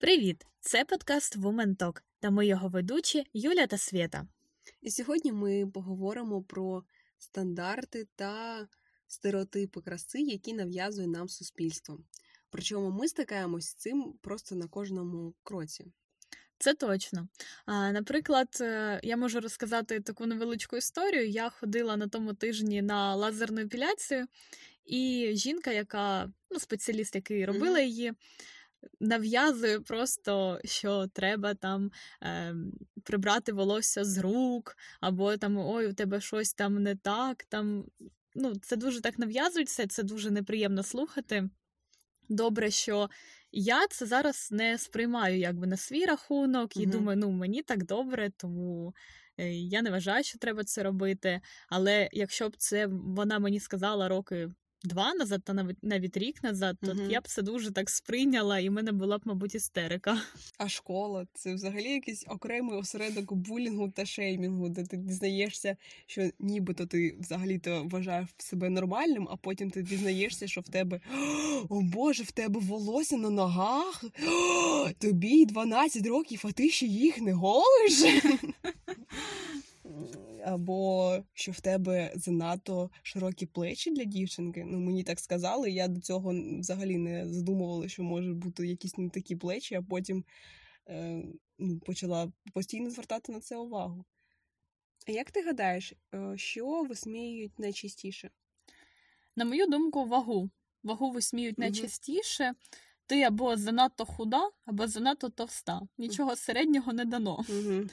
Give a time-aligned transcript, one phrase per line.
[0.00, 0.46] Привіт!
[0.60, 4.26] Це подкаст Woman Talk та ми його ведучі Юля та Свята.
[4.82, 6.84] І сьогодні ми поговоримо про
[7.18, 8.66] стандарти та
[9.06, 11.98] стереотипи краси, які нав'язує нам суспільство.
[12.50, 15.86] Причому ми стикаємось з цим просто на кожному кроці.
[16.58, 17.28] Це точно.
[17.66, 21.28] Наприклад, е, я можу розказати таку невеличку історію.
[21.28, 24.26] Я ходила на тому тижні на лазерну епіляцію,
[24.84, 28.12] і жінка, яка ну, спеціаліст, який робила її,
[29.00, 31.90] нав'язує просто, що треба там
[32.22, 32.54] е,
[33.04, 37.44] прибрати волосся з рук, або там ой, у тебе щось там не так.
[37.44, 37.84] Там,
[38.34, 41.50] ну, Це дуже так нав'язується, це дуже неприємно слухати.
[42.28, 43.10] Добре, що
[43.52, 46.92] я це зараз не сприймаю якби на свій рахунок і угу.
[46.92, 48.94] думаю, ну мені так добре, тому
[49.38, 51.40] е, я не вважаю, що треба це робити.
[51.68, 54.50] Але якщо б це вона мені сказала роки
[54.84, 57.00] два назад, та навіть навіть рік назад, то угу.
[57.10, 60.18] я б це дуже так сприйняла, і в мене була б, мабуть, істерика.
[60.58, 66.86] А школа це взагалі якийсь окремий осередок булінгу та шеймінгу, де ти дізнаєшся, що нібито
[66.86, 71.00] ти взагалі-то вважаєш себе нормальним, а потім ти дізнаєшся, що в тебе
[71.68, 74.04] о Боже, в тебе волосся на ногах,
[74.98, 78.04] тобі 12 років, а ти ще їх не голиш.
[80.44, 84.64] або що в тебе занадто широкі плечі для дівчинки.
[84.64, 85.70] Ну мені так сказали.
[85.70, 90.24] Я до цього взагалі не задумувала, що можуть бути якісь не такі плечі, а потім
[90.88, 91.22] е,
[91.58, 94.04] ну, почала постійно звертати на це увагу.
[95.08, 98.30] А як ти гадаєш, е, що висміюють найчастіше?
[99.36, 100.50] На мою думку, вагу.
[100.82, 101.62] Вагу висміють угу.
[101.62, 102.54] найчастіше.
[103.06, 105.80] Ти або занадто худа, або занадто товста.
[105.98, 107.44] Нічого середнього не дано.
[107.48, 107.88] Угу.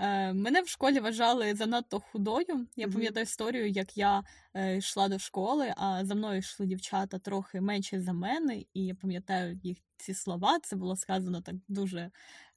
[0.00, 2.66] Е, Мене в школі вважали занадто худою.
[2.76, 4.22] Я пам'ятаю історію, як я
[4.54, 8.94] е, йшла до школи, а за мною йшли дівчата трохи менше за мене, і я
[8.94, 10.58] пам'ятаю їх ці слова.
[10.62, 12.10] Це було сказано так дуже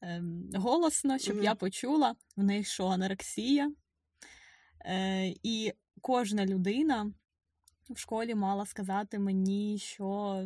[0.03, 0.23] е,
[0.55, 2.15] голосно, щоб я почула.
[2.35, 3.71] В неї що анорексія.
[4.85, 7.11] Е, І кожна людина
[7.89, 10.43] в школі мала сказати мені, що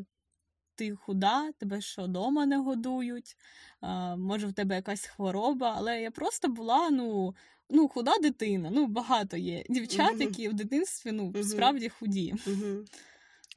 [0.76, 3.38] ти худа, тебе що вдома не годують,
[3.82, 7.36] а, може в тебе якась хвороба, але я просто була ну,
[7.70, 8.70] ну худа дитина.
[8.74, 12.36] Ну, багато є дівчат, які в дитинстві ну, справді худі.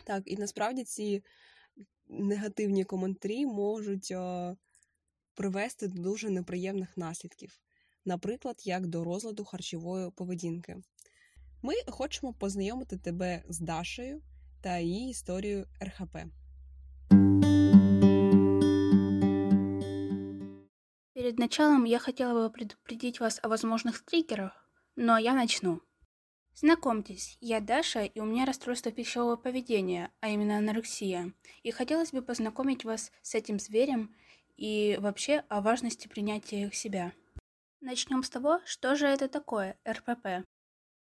[0.05, 1.23] Так, і насправді ці
[2.09, 4.57] негативні коментарі можуть о,
[5.35, 7.61] привести до дуже неприємних наслідків,
[8.05, 10.77] наприклад, як до розладу харчової поведінки.
[11.63, 14.23] Ми хочемо познайомити тебе з Дашею
[14.61, 16.17] та її історією РХП.
[21.29, 24.67] Перед началом я хотела бы предупредить вас о возможных триггерах,
[24.97, 25.83] но я начну.
[26.55, 31.35] Знакомьтесь, я Даша, и у меня расстройство пищевого поведения, а именно анорексия.
[31.63, 34.17] И хотелось бы познакомить вас с этим зверем
[34.57, 37.13] и вообще о важности принятия себя.
[37.83, 40.49] Начнем с того, что же это такое РПП.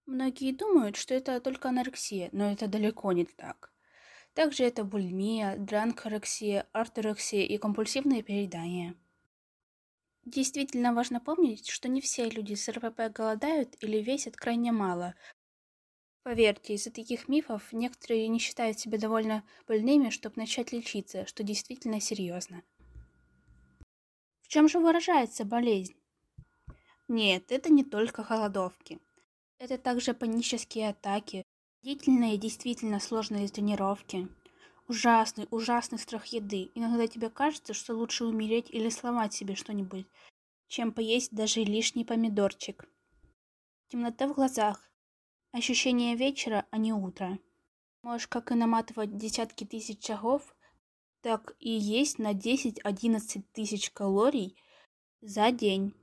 [0.06, 3.74] Многие думают, что это только анорексия, но это далеко не так.
[4.34, 8.96] Также это булимия, дранкорексия, орторексия и компульсивные переедания.
[10.26, 15.16] Действительно важно помнить, что не все люди с РПП голодают или весят крайне мало.
[16.24, 22.00] Поверьте, из-за таких мифов некоторые не считают себя довольно больными, чтобы начать лечиться, что действительно
[22.00, 22.64] серьезно.
[24.42, 25.96] В чем же выражается болезнь?
[27.10, 29.00] Нет, это не только голодовки.
[29.60, 31.44] Это также панические атаки,
[31.82, 34.30] длительные действительно сложные тренировки,
[34.88, 36.70] Ужасный, ужасный страх еды.
[36.76, 40.06] Иногда тебе кажется, что лучше умереть или сломать себе что-нибудь,
[40.68, 42.86] чем поесть даже лишний помидорчик.
[43.88, 44.92] Темнота в глазах.
[45.54, 47.40] Ощущение вечера, а не утра.
[48.02, 50.54] Можешь как и наматывать десятки тысяч шагов,
[51.22, 54.58] так и есть на 10-11 тысяч калорий
[55.22, 55.94] за день.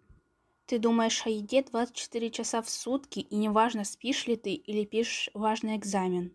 [0.65, 5.29] Ты думаешь о еде 24 часа в сутки, и неважно, спишь ли ты или пишешь
[5.35, 6.35] важный экзамен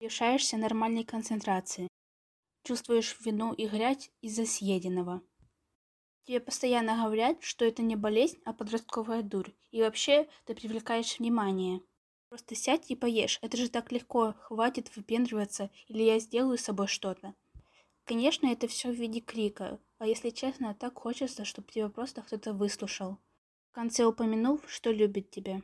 [0.00, 1.88] лишаешься нормальной концентрации,
[2.64, 5.22] чувствуешь вину и грязь из-за съеденного.
[6.24, 11.80] Тебе постоянно говорят, что это не болезнь, а подростковая дурь, и вообще ты привлекаешь внимание.
[12.28, 16.88] Просто сядь и поешь, это же так легко, хватит выпендриваться, или я сделаю с собой
[16.88, 17.34] что-то.
[18.04, 22.52] Конечно, это все в виде крика, а если честно, так хочется, чтобы тебя просто кто-то
[22.52, 23.18] выслушал.
[23.70, 25.62] В конце упомянув, что любит тебя.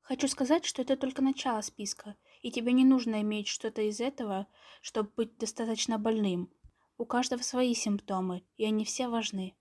[0.00, 4.46] Хочу сказать, что это только начало списка, и тебе не нужно иметь что-то из этого,
[4.80, 6.50] чтобы быть достаточно больным.
[6.98, 9.54] У каждого свои симптомы, и они все важны.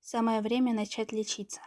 [0.00, 1.60] Самое время начать лечиться.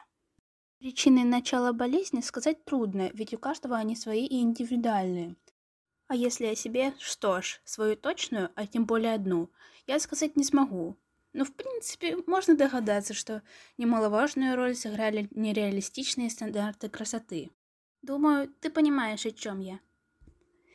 [0.80, 5.36] Причины начала болезни сказать трудно, ведь у каждого они свои и индивидуальные.
[6.08, 9.50] А если о себе, что ж, свою точную, а тем более одну,
[9.88, 10.96] я сказать не смогу.
[11.34, 13.44] Но, в принципе, можно догадаться, что
[13.78, 17.52] немаловажную роль сыграли нереалистичные стандарты красоты.
[18.02, 19.80] Думаю, ты понимаешь, о чем я.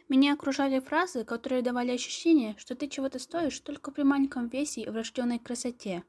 [0.08, 4.88] Меня окружали фразы, которые давали ощущение, что ты чего-то стоишь только при маленьком весе и
[4.88, 6.04] врожденной красоте.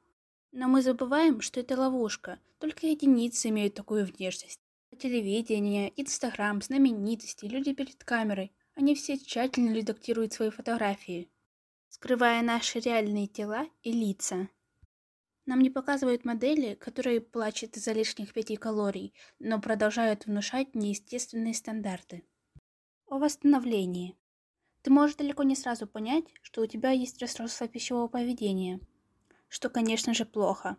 [0.52, 2.40] Но мы забываем, что это ловушка.
[2.60, 4.60] Только единицы имеют такую внешность.
[5.00, 8.52] Телевидение, Инстаграм, знаменитости, люди перед камерой.
[8.76, 11.30] Они все тщательно редактируют свои фотографии,
[11.90, 14.50] скрывая наши реальные тела и лица.
[15.46, 22.24] Нам не показывают модели, которые плачут из-за лишних пяти калорий, но продолжают внушать неестественные стандарты.
[23.14, 24.18] О восстановлении.
[24.82, 28.80] Ты можешь далеко не сразу понять, что у тебя есть расстройство пищевого поведения,
[29.50, 30.78] что, конечно же, плохо.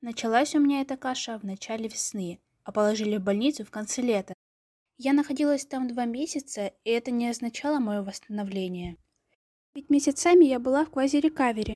[0.00, 4.32] Началась у меня эта каша в начале весны, а положили в больницу в конце лета.
[4.96, 8.96] Я находилась там два месяца, и это не означало мое восстановление.
[9.74, 11.74] Ведь месяцами я была в квази-рекавере.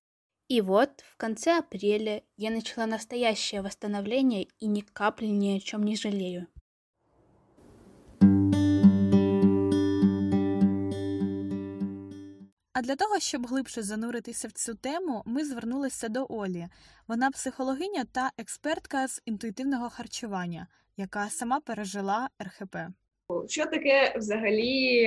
[0.49, 5.83] И вот, в конце апреля я начала настоящее восстановление и ни капли ни о чем
[5.83, 6.49] не жалею.
[12.79, 16.67] А для того, щоб глибше зануритися в цю тему, ми звернулися до Олі.
[17.09, 20.67] Вона психологиня та експертка з інтуїтивного харчування,
[20.97, 22.77] яка сама пережила РХП.
[23.49, 25.07] Що таке взагалі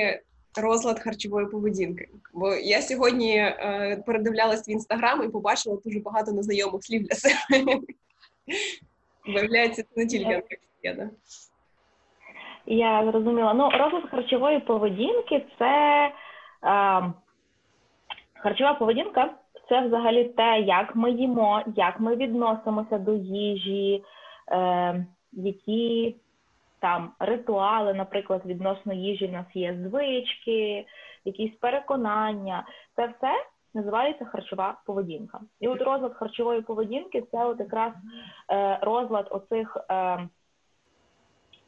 [0.62, 2.09] розлад харчової поведінки?
[2.33, 7.79] Бо я сьогодні е, передивлялась в інстаграм і побачила дуже багато незнайомих слів для себе.
[9.27, 11.09] Виявляється, це не тільки анорексія.
[12.65, 13.53] Я зрозуміла.
[13.53, 16.06] Ну, розлад харчової поведінки це
[16.63, 17.13] е,
[18.41, 19.29] харчова поведінка
[19.69, 24.03] це взагалі те, як ми їмо, як ми відносимося до їжі,
[24.51, 26.15] е, які
[26.79, 30.85] там ритуали, наприклад, відносно їжі в нас є звички,
[31.25, 32.65] якісь переконання.
[32.95, 33.31] Це все
[33.73, 35.39] називається харчова поведінка.
[35.59, 37.93] І от розлад харчової поведінки це от якраз
[38.51, 39.77] е, розлад оцих.
[39.91, 40.27] Е,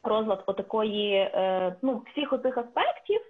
[0.06, 3.20] Розлад отакої, е, ну, всіх оцих аспектів,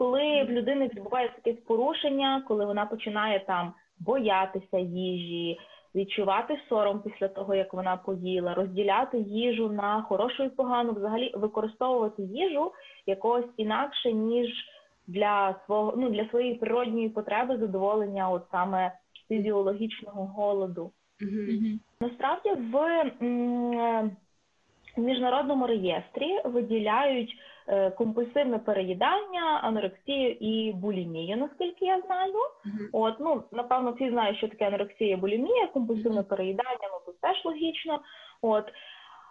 [0.00, 5.58] коли в людини відбувається якесь порушення, коли вона починає там боятися їжі,
[5.94, 12.22] відчувати сором після того, як вона поїла, розділяти їжу на хорошу і погану, взагалі використовувати
[12.22, 12.72] їжу
[13.06, 14.48] якогось інакше, ніж
[15.06, 18.92] для свого ну для своєї природньої потреби задоволення, от саме
[19.28, 20.90] фізіологічного голоду.
[21.20, 21.78] Mm-hmm.
[22.00, 22.76] Насправді в
[23.22, 24.16] м-
[24.96, 27.36] міжнародному реєстрі виділяють
[27.98, 32.32] компульсивне переїдання, анорексію і булімію, наскільки я знаю.
[32.32, 32.88] Uh-huh.
[32.92, 38.00] От ну напевно, всі знають, що таке анорексія, булімія, компульсивне переїдання, ну тут теж логічно.
[38.42, 38.64] От.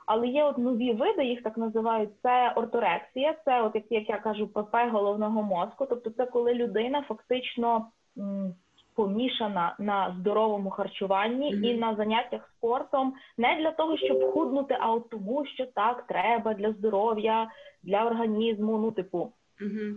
[0.05, 4.17] Але є от нові види, їх так називають це орторексія, це, от як, як я
[4.17, 5.85] кажу, ПП головного мозку.
[5.85, 7.87] Тобто, це коли людина фактично
[8.17, 8.55] м,
[8.99, 11.63] помішана на здоровому харчуванні mm-hmm.
[11.63, 16.53] і на заняттях спортом не для того, щоб худнути, а от тому, що так треба
[16.53, 17.51] для здоров'я,
[17.83, 18.77] для організму.
[18.77, 19.31] Ну, типу,
[19.61, 19.95] mm-hmm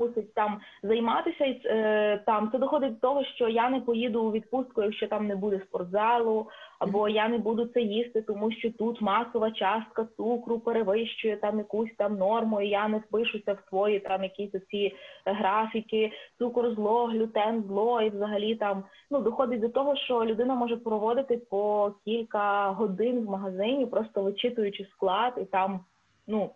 [0.00, 4.32] мусить там займатися, і е, там це доходить до того, що я не поїду у
[4.32, 6.48] відпустку, якщо там не буде спортзалу,
[6.78, 11.90] або я не буду це їсти, тому що тут масова частка цукру перевищує там якусь
[11.98, 14.94] там норму, і я не впишуся в свої там якісь ці
[15.24, 20.76] графіки, цукор зло, глютен зло, і взагалі там ну доходить до того, що людина може
[20.76, 25.80] проводити по кілька годин в магазині, просто вичитуючи склад, і там
[26.26, 26.50] ну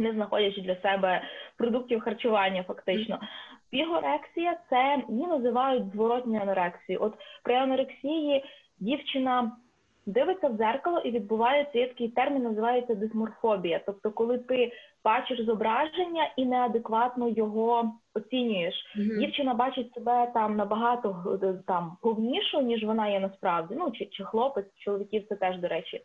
[0.00, 1.22] не знаходячи для себе
[1.56, 3.20] продуктів харчування, фактично.
[3.70, 7.04] Пігорексія це її називають зворотньою анорексією.
[7.04, 8.44] От при анорексії
[8.80, 9.52] дівчина
[10.06, 13.80] дивиться в дзеркало і відбувається є такий термін, називається дисморфобія.
[13.86, 14.72] Тобто, коли ти
[15.04, 19.18] бачиш зображення і неадекватно його оцінюєш, mm-hmm.
[19.18, 23.74] дівчина бачить себе там набагато там повнішу, ніж вона є насправді.
[23.78, 26.00] Ну чи, чи хлопець, чоловіків це теж до речі.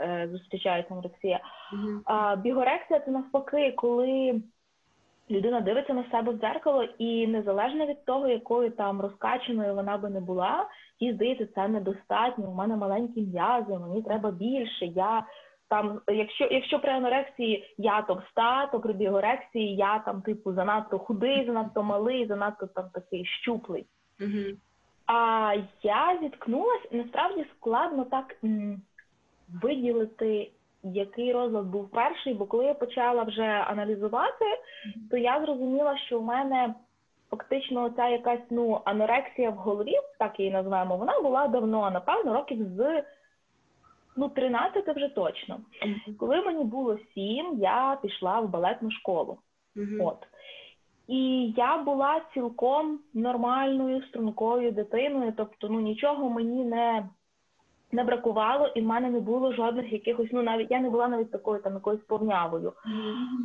[0.00, 1.40] Е, зустрічається анорексія.
[1.72, 2.00] Mm-hmm.
[2.04, 4.42] А бігорексія це навпаки, коли
[5.30, 10.10] людина дивиться на себе в дзеркало, і незалежно від того, якою там розкаченою вона би
[10.10, 10.66] не була,
[11.00, 12.50] їй здається, це недостатньо.
[12.50, 14.86] У мене маленькі м'язи, мені треба більше.
[14.86, 15.26] Я
[15.68, 21.46] там, якщо якщо при анорексії я товста, то при бігорексії я там, типу, занадто худий,
[21.46, 23.86] занадто малий, занадто там такий щуплий.
[24.20, 24.56] Mm-hmm.
[25.06, 28.36] А я зіткнулася насправді складно так
[29.62, 30.50] виділити,
[30.82, 34.44] який розлад був перший, бо коли я почала вже аналізувати,
[35.10, 36.74] то я зрозуміла, що в мене
[37.30, 42.66] фактично ця якась ну анорексія в голові, так її назвемо, вона була давно, напевно, років
[42.76, 43.02] з
[44.16, 45.60] ну 13 вже точно.
[46.18, 49.38] Коли мені було 7, я пішла в балетну школу.
[50.00, 50.18] От.
[51.08, 57.08] І я була цілком нормальною, стрункою дитиною, тобто ну нічого мені не
[57.92, 61.30] не бракувало, і в мене не було жодних якихось, ну навіть я не була навіть
[61.30, 62.72] такою там якоюсь повнявою.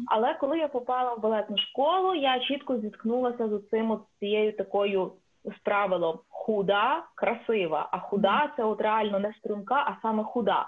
[0.07, 5.11] Але коли я попала в балетну школу, я чітко зіткнулася з цим от цією такою
[5.45, 7.89] з правилом худа, красива.
[7.91, 10.65] А худа це от реально не струнка, а саме худа.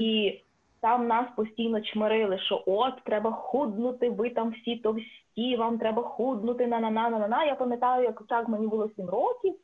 [0.00, 0.40] І
[0.80, 6.66] там нас постійно чмирили, що от треба худнути, ви там всі товсті, вам треба худнути
[6.66, 9.54] на на на на на Я пам'ятаю, як так мені було сім років,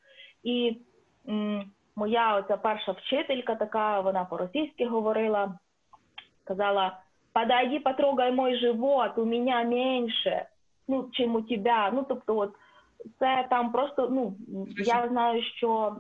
[0.42, 0.76] і
[1.28, 1.64] м,
[1.96, 5.58] моя оця перша вчителька, така вона по-російськи говорила,
[6.44, 6.98] казала:
[7.32, 10.46] подойди, потрогай мой живот, у мене менше,
[10.88, 11.90] ну чим у тебе.
[11.92, 12.54] Ну тобто, от
[13.18, 14.34] це там просто ну
[14.84, 15.96] я знаю, що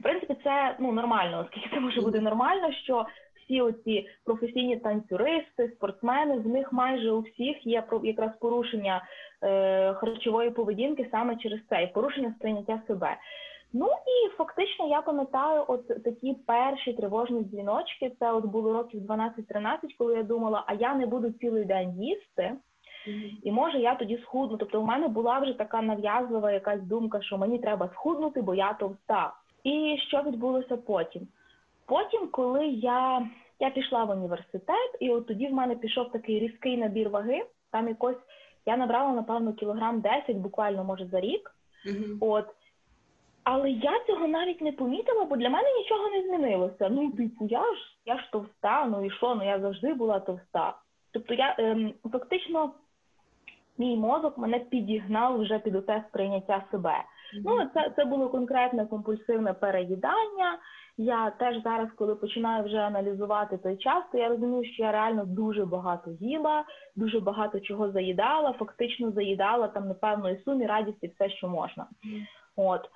[0.00, 3.06] в принципі це ну нормально, оскільки це може бути нормально, що
[3.44, 9.04] всі оці професійні танцюристи, спортсмени, в них майже у всіх є якраз порушення
[9.42, 13.16] е, харчової поведінки саме через це і порушення сприйняття себе.
[13.78, 18.12] Ну і фактично я пам'ятаю, от такі перші тривожні дзвіночки.
[18.18, 22.52] Це от було років 12-13, коли я думала, а я не буду цілий день їсти.
[23.42, 24.56] І може я тоді схудну.
[24.56, 28.72] Тобто, у мене була вже така нав'язлива якась думка, що мені треба схуднути, бо я
[28.72, 29.32] товста.
[29.64, 31.28] І що відбулося потім?
[31.86, 33.28] Потім, коли я
[33.60, 37.42] я пішла в університет, і от тоді в мене пішов такий різкий набір ваги.
[37.72, 38.16] Там якось
[38.66, 41.54] я набрала, напевно, кілограм 10, буквально може за рік.
[42.20, 42.46] От.
[43.48, 46.88] Але я цього навіть не помітила, бо для мене нічого не змінилося.
[46.88, 50.74] Ну, типу, я ж я ж товста, ну і що, ну я завжди була товста.
[51.12, 52.70] Тобто я ем, фактично
[53.78, 56.90] мій мозок мене підігнав вже під те сприйняття себе.
[56.90, 57.42] Mm-hmm.
[57.44, 60.58] Ну, це це було конкретне компульсивне переїдання.
[60.96, 65.24] Я теж зараз, коли починаю вже аналізувати той час, то я розумію, що я реально
[65.24, 66.64] дуже багато їла,
[66.96, 71.86] дуже багато чого заїдала, фактично заїдала там непевної сумі радісті все, що можна.
[72.04, 72.26] Mm-hmm.
[72.56, 72.90] От.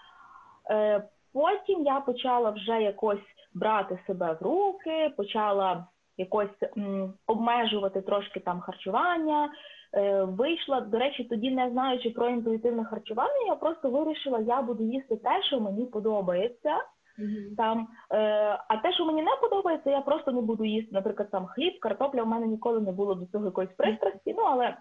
[0.71, 3.19] Е, Потім я почала вже якось
[3.55, 5.87] брати себе в руки, почала
[6.17, 9.51] якось м, обмежувати трошки там харчування.
[9.95, 14.85] Е, Вийшла, до речі, тоді не знаючи про інтуїтивне харчування, я просто вирішила, я буду
[14.85, 16.77] їсти те, що мені подобається.
[17.19, 17.57] Mm-hmm.
[17.57, 20.91] Там, е, А те, що мені не подобається, я просто не буду їсти.
[20.93, 24.35] Наприклад, там хліб, картопля в мене ніколи не було до цього якоїсь пристрасті.
[24.39, 24.77] Ну але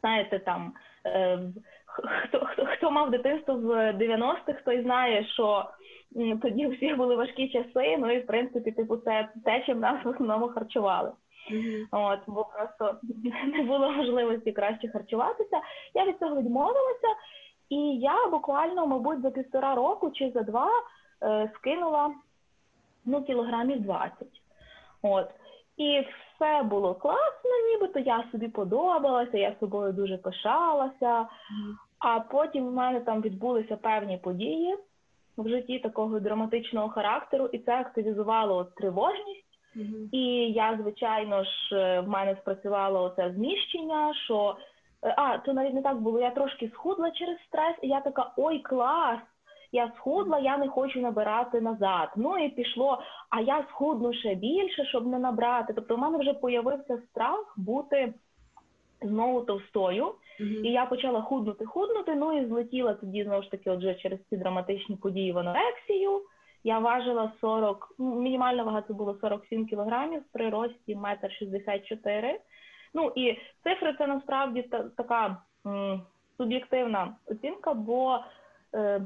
[0.00, 0.72] знаєте, там
[1.06, 1.38] е,
[1.92, 5.64] хто хто хто мав дитинство в 90-х, той знає, що
[6.42, 7.96] тоді у всіх були важкі часи.
[7.98, 11.12] Ну і в принципі, типу, це те, чим нас в основному харчували.
[11.52, 11.86] Mm-hmm.
[11.90, 12.98] От, бо просто
[13.46, 15.60] не було можливості краще харчуватися.
[15.94, 17.08] Я від цього відмовилася,
[17.68, 20.70] і я буквально, мабуть, за півтора року чи за два
[21.22, 22.14] е, скинула
[23.04, 24.12] ну, кілограмів 20.
[25.02, 25.28] От.
[25.76, 26.04] І
[26.42, 31.26] все було класно, нібито я собі подобалася, я собою дуже пишалася.
[31.98, 34.76] А потім в мене там відбулися певні події
[35.36, 39.46] в житті такого драматичного характеру, і це активізувало тривожність.
[39.76, 40.08] Mm-hmm.
[40.12, 44.56] І я, звичайно ж, е, в мене спрацювало оце зміщення, що
[45.04, 46.20] е, а, то навіть не так було.
[46.20, 49.18] Я трошки схудла через стрес, і я така, ой, клас!
[49.72, 52.08] Я схудла, я не хочу набирати назад.
[52.16, 55.72] Ну і пішло, а я схудну ще більше, щоб не набрати.
[55.72, 58.14] Тобто в мене вже появився страх бути
[59.02, 60.04] знову товстою.
[60.40, 60.62] Mm-hmm.
[60.62, 62.14] І я почала худнути, худнути.
[62.14, 66.22] Ну і злетіла тоді знову ж таки, отже, через ці драматичні події в анорексію.
[66.64, 72.38] Я важила 40, ну, мінімальна вага це було 47 кілограмів при рості 1,64 м.
[72.94, 75.36] Ну і цифри це насправді та, така
[75.66, 76.02] м,
[76.36, 78.18] суб'єктивна оцінка, бо
[78.74, 79.00] е,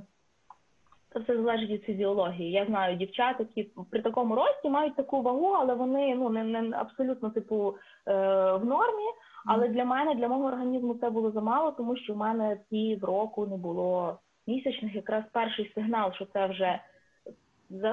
[1.21, 2.51] все залежить від фізіології.
[2.51, 6.77] Я знаю дівчат, які при такому рості мають таку вагу, але вони ну не не
[6.77, 7.75] абсолютно типу
[8.09, 8.13] е,
[8.53, 9.07] в нормі.
[9.47, 13.47] Але для мене, для мого організму, це було замало, тому що в мене пів року
[13.47, 14.95] не було місячних.
[14.95, 16.81] Якраз перший сигнал, що це вже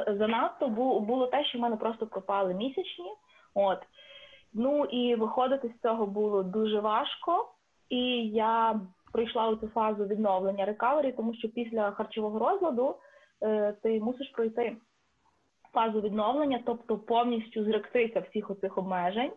[0.08, 0.68] занадто
[1.00, 3.14] було те, що в мене просто пропали місячні.
[3.54, 3.80] От
[4.54, 7.48] ну і виходити з цього було дуже важко,
[7.90, 8.80] і я
[9.12, 12.96] пройшла у цю фазу відновлення рекавері, тому що після харчового розладу
[13.84, 14.78] ти мусиш пройти
[15.74, 19.32] фазу відновлення, тобто повністю зректися всіх оцих обмежень.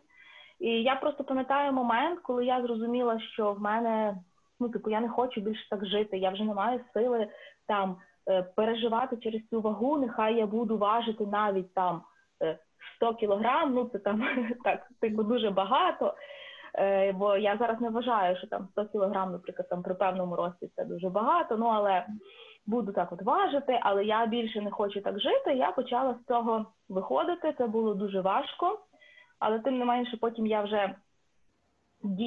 [0.60, 4.16] І я просто пам'ятаю момент, коли я зрозуміла, що в мене
[4.60, 7.28] ну типу я не хочу більше так жити, я вже не маю сили
[7.66, 7.96] там
[8.28, 12.02] Е, переживати через цю вагу, нехай я буду важити навіть там
[12.96, 14.24] 100 е, кілограм, ну це там
[14.64, 16.14] так типу дуже багато.
[16.78, 20.70] Е, бо я зараз не вважаю, що там 100 кілограм, наприклад, там при певному рості
[20.76, 21.56] це дуже багато.
[21.56, 22.06] Ну але
[22.66, 25.54] буду так от важити, але я більше не хочу так жити.
[25.54, 27.54] Я почала з цього виходити.
[27.58, 28.78] Це було дуже важко,
[29.38, 30.94] але тим не менше, потім я вже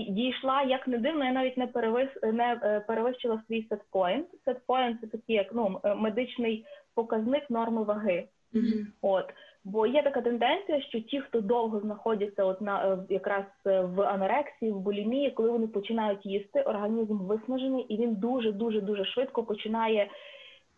[0.09, 4.27] дійшла як не дивно, я навіть не перевис не е, перевищила свій сетпоінт.
[4.45, 6.65] Сетпоінт це такий як ну медичний
[6.95, 8.27] показник норми ваги.
[8.53, 8.85] Mm-hmm.
[9.01, 9.25] От
[9.63, 14.79] бо є така тенденція, що ті, хто довго знаходяться, от на якраз в анорексії, в
[14.79, 20.09] булімії, коли вони починають їсти, організм виснажений, і він дуже дуже дуже швидко починає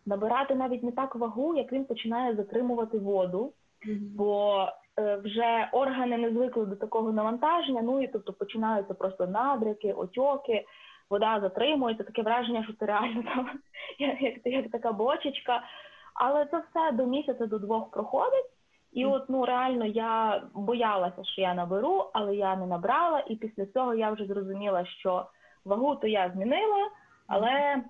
[0.06, 3.52] набирати навіть не так вагу, як він починає затримувати воду,
[4.16, 4.66] бо
[4.98, 7.82] е, вже органи не звикли до такого навантаження.
[7.82, 10.64] Ну і тобто починаються просто надрики, отьоки,
[11.10, 12.04] вода затримується.
[12.04, 13.50] Таке враження, що це реально там
[13.98, 15.62] як, як така бочечка.
[16.14, 18.50] Але це все до місяця, до двох проходить.
[18.92, 23.24] І от ну реально я боялася, що я наберу, але я не набрала.
[23.26, 25.26] І після цього я вже зрозуміла, що
[25.64, 26.90] вагу то я змінила,
[27.26, 27.82] але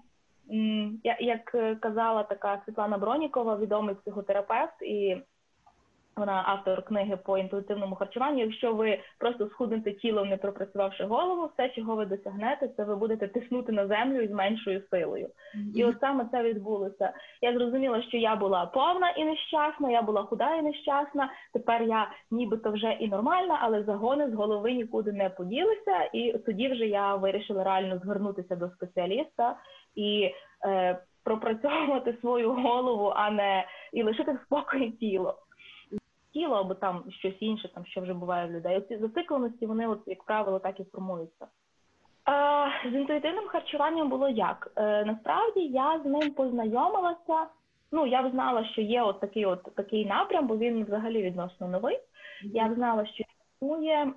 [1.21, 5.23] як е, казала така Світлана Бронікова, відомий психотерапевт, і
[6.17, 8.41] вона автор книги по інтуїтивному харчуванню.
[8.41, 13.29] Якщо ви просто схуднете тілом, не пропрацювавши голову, все, чого ви досягнете, це ви будете
[13.29, 15.27] тиснути на землю із меншою силою.
[15.27, 15.75] Mm-hmm.
[15.75, 17.13] І от саме це відбулося.
[17.43, 21.31] Я зрозуміла, що я була повна і нещасна, я була худа і нещасна.
[21.53, 26.11] Тепер я нібито вже і нормальна, але загони з голови нікуди не поділися.
[26.13, 29.57] І тоді вже я вирішила реально звернутися до спеціаліста
[29.95, 30.31] і
[30.67, 35.35] е, пропрацьовувати свою голову, а не і лишити в спокої тіло.
[36.33, 38.79] Тіло або там щось інше, там що вже буває в людей.
[38.79, 41.47] Оці зацикленості, вони, от, як правило, так і формуються.
[42.29, 44.73] Е, з інтуїтивним харчуванням було як?
[44.77, 47.47] Е, Насправді я з ним познайомилася.
[47.93, 51.97] Ну, я знала, що є от такий от такий напрям, бо він взагалі відносно новий.
[51.97, 52.51] Mm-hmm.
[52.53, 53.25] Я знала, що
[53.63, 54.13] існує,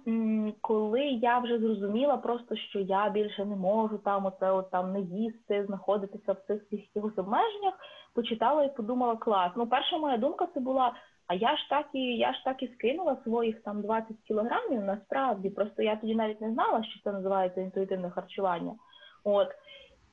[0.62, 5.02] коли я вже зрозуміла просто, що я більше не можу там оце от там не
[5.02, 7.74] їсти, знаходитися в цих якихось обмеженнях,
[8.14, 9.52] почитала і подумала, клас.
[9.56, 10.94] Ну, перша моя думка це була.
[11.28, 15.50] А я ж так і я ж так і скинула своїх там 20 кілограмів насправді.
[15.50, 18.76] Просто я тоді навіть не знала, що це називається інтуїтивне харчування.
[19.24, 19.48] От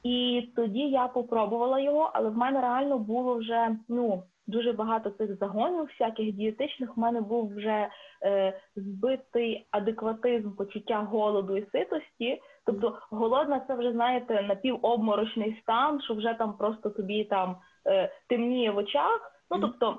[0.02, 5.38] і тоді я попробувала його, але в мене реально було вже ну дуже багато цих
[5.38, 6.98] загонів, всяких дієтичних.
[6.98, 7.88] У мене був вже
[8.22, 12.40] е, збитий адекватизм почуття голоду і ситості.
[12.66, 17.56] Тобто голодна це вже знаєте напівобморочний стан, що вже там просто тобі там
[17.86, 19.32] е, темніє в очах.
[19.50, 19.98] Ну тобто.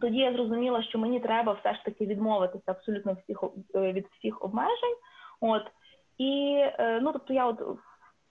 [0.00, 4.44] Тоді я зрозуміла, що мені треба все ж таки відмовитися абсолютно всіх е, від всіх
[4.44, 4.96] обмежень.
[5.40, 5.62] От
[6.18, 7.62] і е, ну тобто я от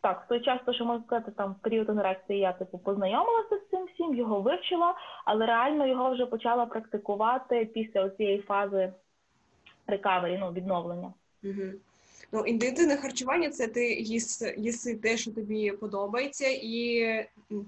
[0.02, 3.58] так, в той час, то, що можна сказати, там в період анорексії я типу познайомилася
[3.58, 4.96] з цим всім, його вивчила,
[5.26, 8.94] але реально його вже почала практикувати після цієї фази
[9.88, 11.14] рекавері, ну відновлення.
[12.32, 17.06] Ну, інтуїтивне харчування це ти їси, їси те, що тобі подобається, і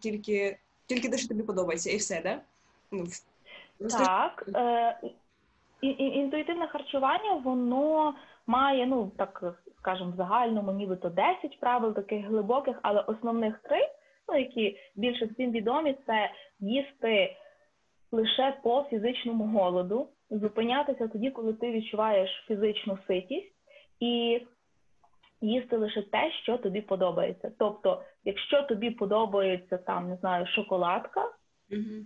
[0.02, 2.42] тільки тільки те, що тобі подобається, і все, да?
[2.92, 3.06] Ну,
[3.90, 4.50] Так.
[4.56, 5.00] Е,
[5.98, 8.14] Інтуїтивне харчування, воно
[8.48, 9.44] має, ну так
[9.80, 13.80] скажімо, в загальному нібито 10 правил таких глибоких, але основних три,
[14.28, 17.36] ну які більше всім відомі, це їсти
[18.12, 23.54] лише по фізичному голоду, зупинятися тоді, коли ти відчуваєш фізичну ситість,
[24.00, 24.42] і
[25.42, 27.52] їсти лише те, що тобі подобається.
[27.60, 31.30] Тобто, якщо тобі подобається там, не знаю, шоколадка.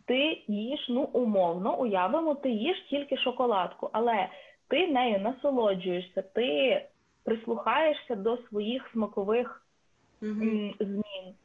[0.05, 4.29] Ти їш, ну умовно, уявимо, ти їш тільки шоколадку, але
[4.67, 6.81] ти нею насолоджуєшся, ти
[7.23, 9.65] прислухаєшся до своїх смакових
[10.79, 11.35] змін.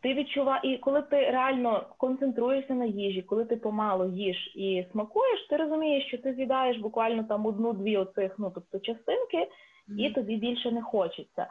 [0.00, 5.46] Ти відчуваєш, і коли ти реально концентруєшся на їжі, коли ти помало їш і смакуєш,
[5.50, 9.98] ти розумієш, що ти з'їдаєш буквально там одну-дві оцих, ну тобто частинки, mm-hmm.
[9.98, 11.46] і тобі більше не хочеться.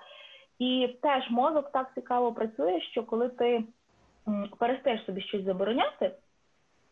[0.60, 3.64] І теж мозок так цікаво працює, що коли ти
[4.60, 6.12] перестаєш собі щось забороняти,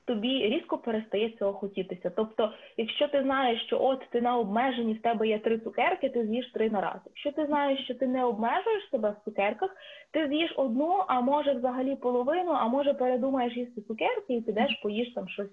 [0.05, 2.09] тобі різко перестає цього хотітися.
[2.09, 6.25] Тобто, якщо ти знаєш, що от ти на обмеженні в тебе є три цукерки, ти
[6.25, 6.99] з'їш три на раз.
[7.05, 9.75] Якщо ти знаєш, що ти не обмежуєш себе в цукерках,
[10.11, 15.13] ти з'їш одну, а може взагалі половину, а може передумаєш їсти цукерки і підеш поїш
[15.13, 15.51] там щось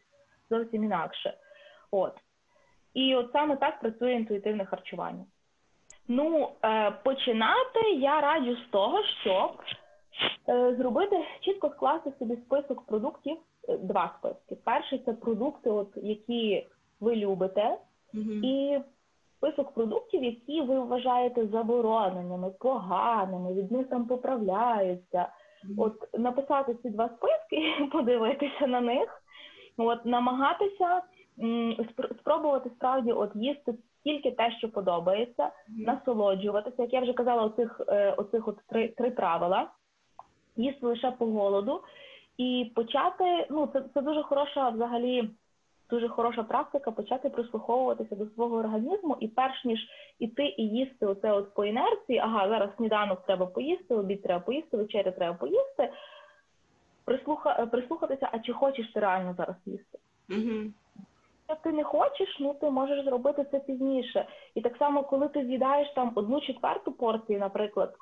[0.51, 1.35] зовсім інакше.
[1.91, 2.13] От.
[2.95, 5.25] І от саме так працює інтуїтивне харчування.
[6.09, 9.78] Ну, е, починати я раджу з того, щоб е,
[10.77, 13.37] зробити чітко скласти собі список продуктів,
[13.79, 14.63] два списки.
[14.65, 16.67] Перший це продукти, от які
[17.01, 17.79] ви любите,
[18.15, 18.81] mm і
[19.37, 25.19] список продуктів, які ви вважаєте забороненими, поганими, від них там поправляються.
[25.19, 29.23] mm От написати ці два списки, подивитися на них,
[29.77, 31.03] от намагатися
[32.21, 36.83] спробувати справді от їсти тільки те, що подобається, mm насолоджуватися.
[36.83, 39.71] Як я вже казала, оцих е, оцих от три три правила.
[40.59, 41.81] Їсти лише по голоду,
[42.37, 45.31] і почати, ну це це дуже хороша взагалі
[45.91, 49.79] дуже хороша практика почати прислуховуватися до свого організму, і перш ніж
[50.19, 54.77] іти і їсти оце от по інерції, ага, зараз сніданок треба поїсти, обід треба поїсти,
[54.77, 55.93] вечеря треба поїсти.
[57.05, 59.99] Прислуха, прислухатися, а чи хочеш ти реально зараз їсти?
[61.49, 64.27] Якщо ти не хочеш, ну ти можеш зробити це пізніше.
[64.55, 67.95] І так само, коли ти з'їдаєш там одну четверту порцію, наприклад,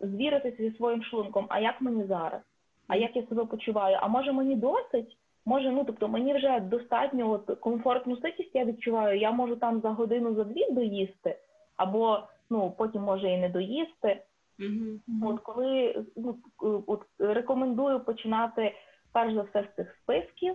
[0.00, 2.40] звіритися зі своїм шлунком, а як мені зараз?
[2.88, 3.98] А як я себе почуваю?
[4.00, 5.16] А може мені досить?
[5.44, 9.90] Може, ну тобто мені вже достатньо от, комфортну ситість я відчуваю, я можу там за
[9.90, 11.38] годину за дві доїсти,
[11.76, 14.22] або ну потім може і не доїсти.
[14.58, 15.30] Угу.
[15.32, 16.36] От коли ну,
[16.86, 18.74] от рекомендую починати
[19.12, 20.54] перш за все з цих списків,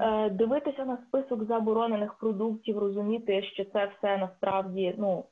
[0.00, 5.24] е, дивитися на список заборонених продуктів, розуміти, що це все насправді ну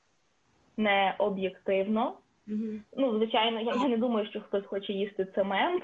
[0.77, 2.15] не об'єктивно.
[2.49, 2.81] Угу.
[2.97, 5.83] Ну, звичайно, я, я не думаю, що хтось хоче їсти цемент.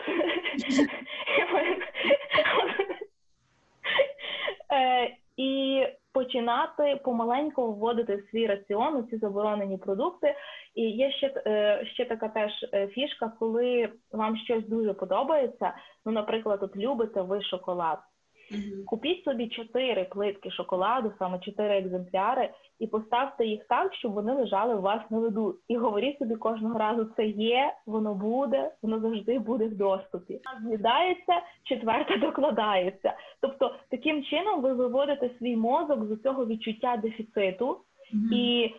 [4.73, 10.35] Е, І починати помаленьку вводити в свій раціон ці заборонені продукти.
[10.75, 15.73] І є ще е, ще така теж е, фішка, коли вам щось дуже подобається.
[16.07, 17.99] Ну, наприклад, от любите ви шоколад.
[18.87, 24.75] Купіть собі чотири плитки шоколаду, саме чотири екземпляри, і поставте їх так, щоб вони лежали
[24.75, 25.57] у вас на виду.
[25.69, 30.41] І говоріть собі кожного разу, це є, воно буде, воно завжди буде в доступі.
[30.67, 33.13] З'їдається, четверта докладається.
[33.41, 37.81] Тобто, таким чином ви виводите свій мозок з цього відчуття дефіциту,
[38.33, 38.75] і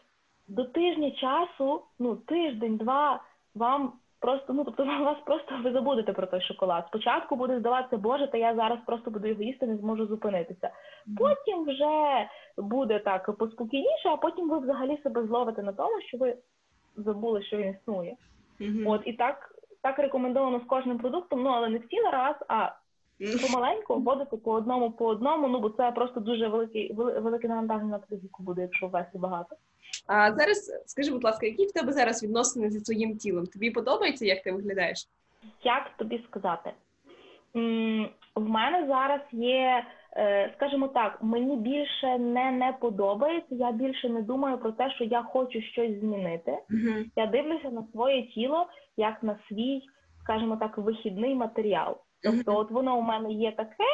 [0.48, 3.24] до тижня часу, ну тиждень-два,
[3.56, 6.86] вам просто ну тобто вас просто ви забудете про той шоколад.
[6.88, 10.70] Спочатку буде здаватися, боже, та я зараз просто буду його їсти, не зможу зупинитися.
[11.18, 12.28] Потім вже
[12.58, 16.38] буде так поспокійніше, а потім ви взагалі себе зловите на тому, що ви
[16.96, 18.16] забули, що він існує.
[18.62, 18.92] Угу.
[18.92, 22.72] От і так, так рекомендовано з кожним продуктом, ну але не всі на раз, а
[23.42, 25.48] помаленьку вводити по одному по одному.
[25.48, 29.56] Ну бо це просто дуже великий вели- велике навантаження на психіку буде, якщо ввести багато.
[30.10, 33.46] А зараз скажи, будь ласка, які в тебе зараз відносини зі своїм тілом?
[33.46, 35.08] Тобі подобається, як ти виглядаєш?
[35.64, 36.72] Як тобі сказати?
[38.36, 39.86] В мене зараз є,
[40.18, 43.56] е, скажімо так, мені більше не, не подобається.
[43.56, 46.52] Я більше не думаю про те, що я хочу щось змінити.
[46.52, 46.96] Угу.
[47.16, 48.68] Я дивлюся на своє тіло
[48.98, 49.82] як на свій,
[50.24, 51.98] скажімо так, вихідний матеріал.
[52.24, 53.86] Тобто, от воно у мене є таке,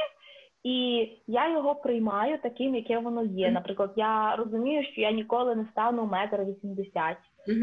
[0.66, 3.48] і я його приймаю таким, яке воно є.
[3.52, 7.18] Наприклад, я розумію, що я ніколи не стану метр вісімдесят.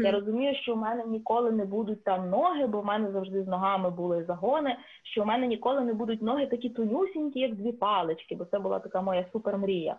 [0.05, 3.47] Я розумію, що у мене ніколи не будуть там ноги, бо в мене завжди з
[3.47, 4.75] ногами були загони.
[5.03, 8.79] Що у мене ніколи не будуть ноги такі тонюсінькі, як дві палички, бо це була
[8.79, 9.95] така моя супермрія.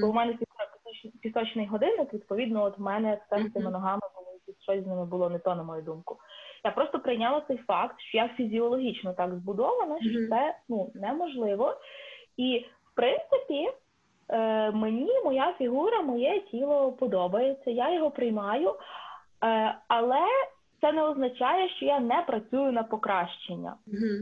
[0.00, 0.32] Бо в мене
[1.22, 4.28] пісочний- годинник, відповідно, от в мене все з цими ногами було
[4.62, 6.16] щось з ними було не то, на мою думку.
[6.64, 11.74] Я просто прийняла цей факт, що я фізіологічно так збудована, що це ну неможливо.
[12.38, 13.70] І в принципі,
[14.28, 18.74] е, мені моя фігура, моє тіло подобається, я його приймаю,
[19.44, 20.26] е, але
[20.80, 23.74] це не означає, що я не працюю на покращення.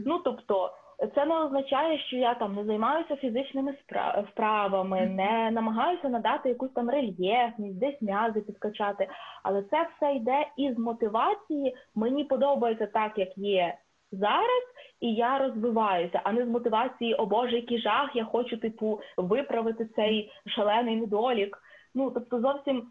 [0.05, 0.71] Ну тобто,
[1.15, 6.71] це не означає, що я там не займаюся фізичними спра- вправами, не намагаюся надати якусь
[6.71, 9.07] там рельєфність, десь м'язи підкачати.
[9.43, 11.75] Але це все йде із мотивації.
[11.95, 13.75] Мені подобається так, як є
[14.11, 14.63] зараз,
[14.99, 19.89] і я розвиваюся, а не з мотивації, о Боже, який жах, я хочу типу виправити
[19.95, 21.63] цей шалений недолік.
[21.95, 22.87] Ну тобто, зовсім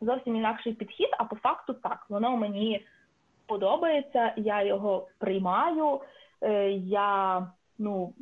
[0.00, 2.86] зовсім інакший підхід, а по факту так, воно мені
[3.46, 6.00] подобається, я його приймаю.
[6.40, 7.46] Е, я
[7.78, 8.12] ну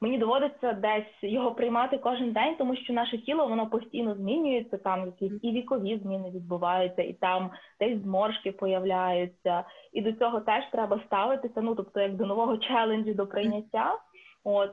[0.00, 4.76] мені доводиться десь його приймати кожен день, тому що наше тіло воно постійно змінюється.
[4.76, 9.64] Там якісь і вікові зміни відбуваються, і там десь зморшки появляються.
[9.92, 11.60] І до цього теж треба ставитися.
[11.60, 13.98] Ну тобто, як до нового челенджу, до прийняття.
[14.44, 14.70] От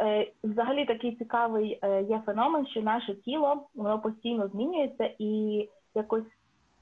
[0.00, 6.24] Е, Взагалі такий цікавий е, є феномен, що наше тіло воно постійно змінюється і якось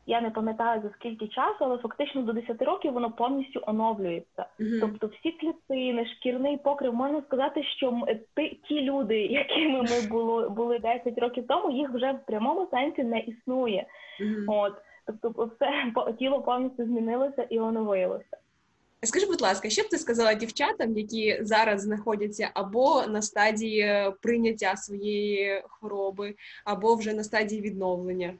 [0.06, 4.46] я не пам'ятаю за скільки часу, але фактично до 10 років воно повністю оновлюється.
[4.80, 8.02] Тобто всі клітини, шкірний покрив, можна сказати, що
[8.34, 13.04] ти, ті люди, якими ми було, були 10 років тому, їх вже в прямому сенсі
[13.04, 13.86] не існує.
[14.46, 14.72] От
[15.22, 18.36] тобто, все тіло повністю змінилося і оновилося.
[19.04, 24.12] Скажи, будь ласка, що б ти сказала дівчатам, які зараз знаходяться або на стадії е,
[24.22, 26.34] прийняття своєї хвороби,
[26.64, 28.34] або вже на стадії відновлення?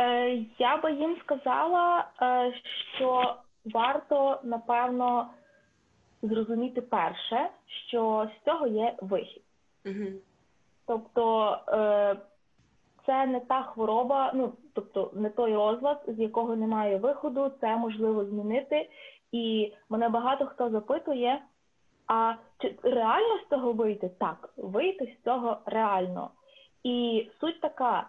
[0.00, 2.52] Е, я би їм сказала, е,
[2.96, 3.34] що
[3.64, 5.30] варто напевно
[6.22, 7.50] зрозуміти перше,
[7.88, 9.42] що з цього є вихід.
[9.86, 10.06] Угу.
[10.86, 12.16] Тобто е,
[13.06, 18.24] це не та хвороба, ну тобто не той розлад, з якого немає виходу, це можливо
[18.24, 18.88] змінити.
[19.32, 21.42] І мене багато хто запитує,
[22.06, 24.10] А чи реально з цього вийти?
[24.20, 26.30] Так, вийти з цього реально.
[26.82, 28.06] І суть така: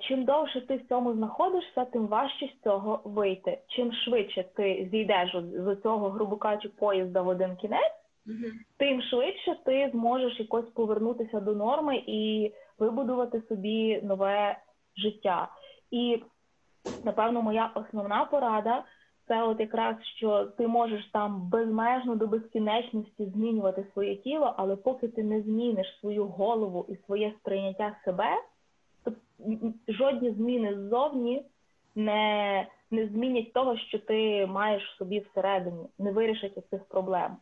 [0.00, 3.58] чим довше ти в цьому знаходишся, тим важче з цього вийти.
[3.68, 7.92] Чим швидше ти зійдеш з цього, грубо кажучи, поїзда в один кінець,
[8.26, 8.52] mm-hmm.
[8.78, 14.58] тим швидше ти зможеш якось повернутися до норми і вибудувати собі нове
[14.96, 15.48] життя.
[15.90, 16.22] І
[17.04, 18.84] напевно, моя основна порада
[19.28, 25.08] це от якраз що ти можеш там безмежно до безкінечності змінювати своє тіло, але поки
[25.08, 28.28] ти не зміниш свою голову і своє сприйняття себе,
[29.88, 31.44] жодні зміни ззовні
[31.94, 37.36] не не змінять того, що ти маєш собі всередині, не вирішать цих проблем.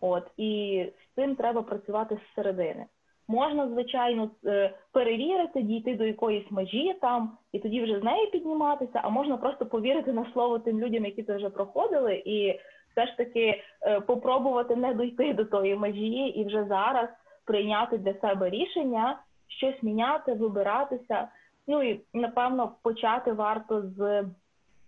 [0.00, 2.86] От і з цим треба працювати зсередини.
[3.28, 9.00] Можна, звичайно, е, перевірити, дійти до якоїсь межі там, і тоді вже з нею підніматися,
[9.02, 12.60] а можна просто повірити на слово тим людям, які це вже проходили, і
[12.92, 17.08] все ж таки е, попробувати не дойти до тої межі і вже зараз
[17.44, 19.18] прийняти для себе рішення,
[19.48, 21.28] щось міняти, вибиратися.
[21.66, 24.24] Ну і напевно почати варто з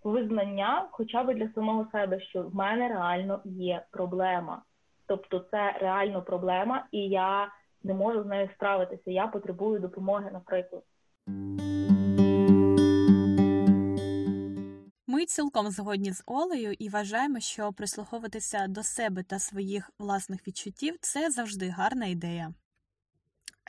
[0.03, 4.61] визнання, хоча б для самого себе, що в мене реально є проблема.
[5.05, 7.51] Тобто, це реально проблема, і я
[7.83, 9.11] не можу з нею справитися.
[9.11, 10.83] Я потребую допомоги, наприклад.
[15.07, 20.95] Ми цілком згодні з Олею і вважаємо, що прислуховуватися до себе та своїх власних відчуттів
[21.01, 22.53] це завжди гарна ідея.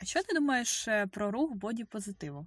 [0.01, 2.45] А що ти думаєш е, про рух боді позитиву?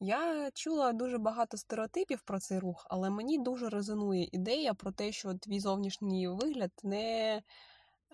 [0.00, 5.12] Я чула дуже багато стереотипів про цей рух, але мені дуже резонує ідея про те,
[5.12, 7.42] що твій зовнішній вигляд не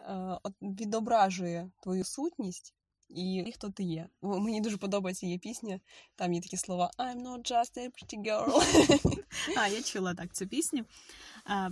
[0.08, 2.74] Е, відображує твою сутність
[3.08, 4.08] і хто ти є.
[4.22, 5.80] Мені дуже подобається її пісня.
[6.16, 8.62] Там є такі слова I'm not just a pretty girl.
[9.56, 10.84] А, я чула так цю пісню.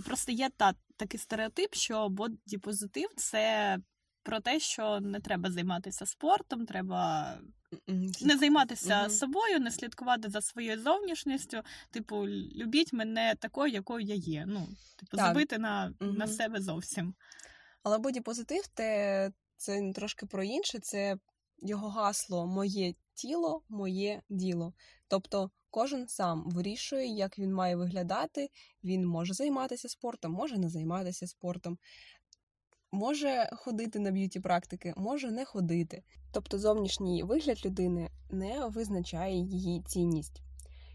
[0.05, 3.77] Просто є та, такий стереотип, що бодіпозитив це
[4.29, 7.33] про те, що не треба займатися спортом, треба.
[8.21, 9.09] Не займатися mm-hmm.
[9.09, 11.61] собою, не слідкувати за своєю зовнішністю.
[11.91, 14.45] Типу, любіть мене такою, якою я є.
[14.47, 15.27] Ну, типу, так.
[15.27, 16.17] забити на mm-hmm.
[16.17, 17.13] на себе зовсім.
[17.83, 21.17] Але бодіпозитив те це трошки про інше, це
[21.57, 24.73] його гасло Моє тіло, моє діло.
[25.07, 28.49] Тобто кожен сам вирішує, як він має виглядати.
[28.83, 31.77] Він може займатися спортом, може не займатися спортом,
[32.91, 36.03] може ходити на б'юті практики, може не ходити.
[36.31, 40.41] Тобто зовнішній вигляд людини не визначає її цінність.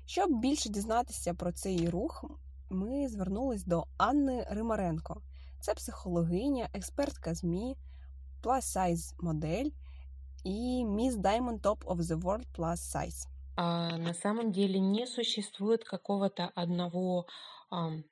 [0.06, 2.24] Щоб більше дізнатися про цей рух,
[2.70, 5.22] ми звернулись до Анни Римаренко.
[5.60, 7.76] Це психологиня, експертка ЗМІ,
[8.42, 9.70] plus size модель
[10.44, 13.28] и Miss Diamond Top of the World Plus Size.
[13.56, 17.26] А на самом деле не существует какого-то одного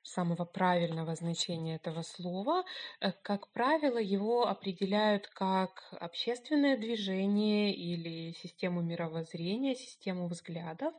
[0.03, 2.63] самого правильного значения этого слова.
[2.99, 10.93] Э, как правило, его определяют как общественное движение или систему мировоззрения, систему взглядов,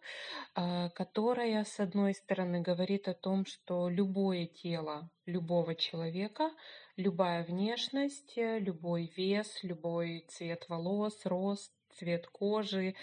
[0.54, 6.50] а, которая, с одной стороны, говорит о том, что любое тело любого человека,
[6.96, 12.94] любая внешность, любой вес, любой цвет волос, рост, цвет кожи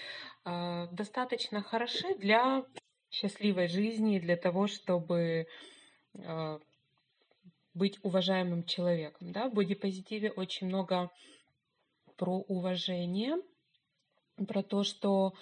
[0.44, 2.64] а, достаточно хороши для
[3.12, 5.48] счастливой жизни, для того, чтобы
[6.14, 6.60] э,
[7.74, 9.32] быть уважаемым человеком.
[9.32, 9.50] Да?
[9.50, 11.12] В бодипозитиве очень много
[12.16, 13.38] про уважение,
[14.48, 15.34] про то, что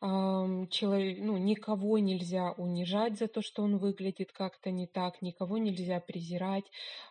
[0.00, 6.00] человек, ну, никого нельзя унижать за то, что он выглядит как-то не так, никого нельзя
[6.00, 6.64] презирать,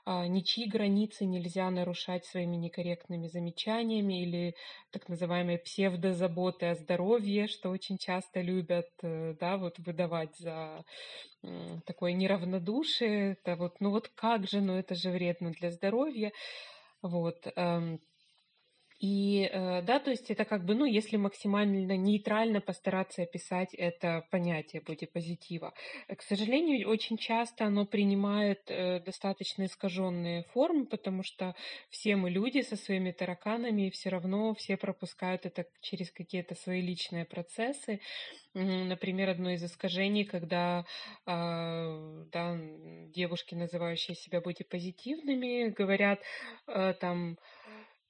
[0.05, 4.55] а, ничьи границы нельзя нарушать своими некорректными замечаниями или
[4.91, 10.83] так называемой псевдозаботы о здоровье, что очень часто любят, э, да, вот выдавать за
[11.85, 16.31] такое неравнодушие, это вот, ну вот как же, ну это же вредно для здоровья,
[17.01, 17.45] вот,
[19.05, 24.25] и э, да, то есть это как бы, ну, если максимально нейтрально постараться описать это
[24.31, 25.73] понятие бодипозитива.
[26.07, 31.55] К сожалению, очень часто оно принимает э, достаточно искаженные формы, потому что
[31.89, 36.81] все мы люди со своими тараканами, и все равно все пропускают это через какие-то свои
[36.81, 37.99] личные процессы.
[38.55, 40.85] Например, одно из искажений, когда
[41.27, 42.57] э, да,
[43.13, 46.21] девушки, называющие себя бодипозитивными, говорят
[46.67, 47.37] э, там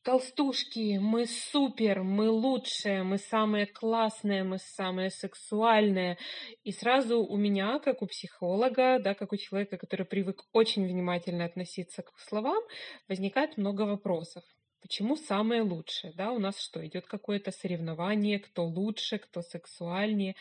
[0.06, 6.20] Толстушки, мы супер, мы лучшие, мы самые классные, мы самые сексуальные.
[6.64, 11.44] И сразу у меня, как у психолога, да, как у человека, который привык очень внимательно
[11.44, 12.62] относиться к словам,
[13.10, 14.44] возникает много вопросов.
[14.86, 16.14] Почему самые лучшие?
[16.14, 20.36] Да, у нас что, идет какое-то соревнование, кто лучше, кто сексуальнее.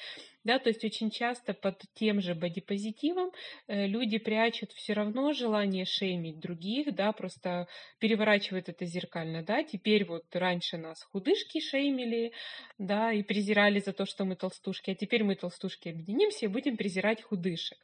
[0.44, 3.30] Да, то есть очень часто под тем же бодипозитивом
[3.66, 7.68] э, люди прячут все равно желание шеймить других, да, просто
[8.00, 12.32] переворачивают это зеркально, да, теперь вот раньше нас худышки шеймили,
[12.76, 16.76] да, и презирали за то, что мы толстушки, а теперь мы толстушки объединимся и будем
[16.76, 17.78] презирать худышек.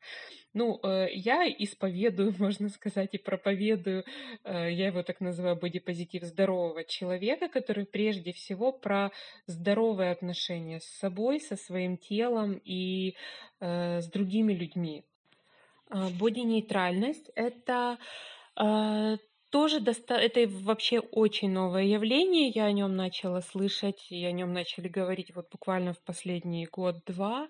[0.52, 4.04] Ну, э, я исповедую, можно сказать, и проповедую,
[4.44, 9.10] э, я его так называю, бодипозитив здорового человека, который прежде всего про
[9.46, 13.14] здоровые отношения с собой, со своим телом и
[13.60, 15.04] э, с другими людьми.
[15.92, 17.98] Боди-нейтральность– это
[19.50, 20.14] тоже доста...
[20.14, 22.48] это вообще очень новое явление.
[22.48, 27.48] Я о нем начала слышать, и о нем начали говорить вот буквально в последний год-два.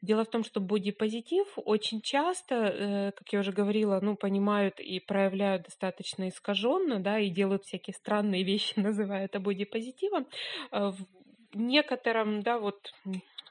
[0.00, 5.00] Дело в том, что бодипозитив очень часто, э, как я уже говорила, ну, понимают и
[5.00, 10.28] проявляют достаточно искаженно, да, и делают всякие странные вещи, называя это бодипозитивом.
[10.70, 11.04] Э, в
[11.54, 12.92] некотором, да, вот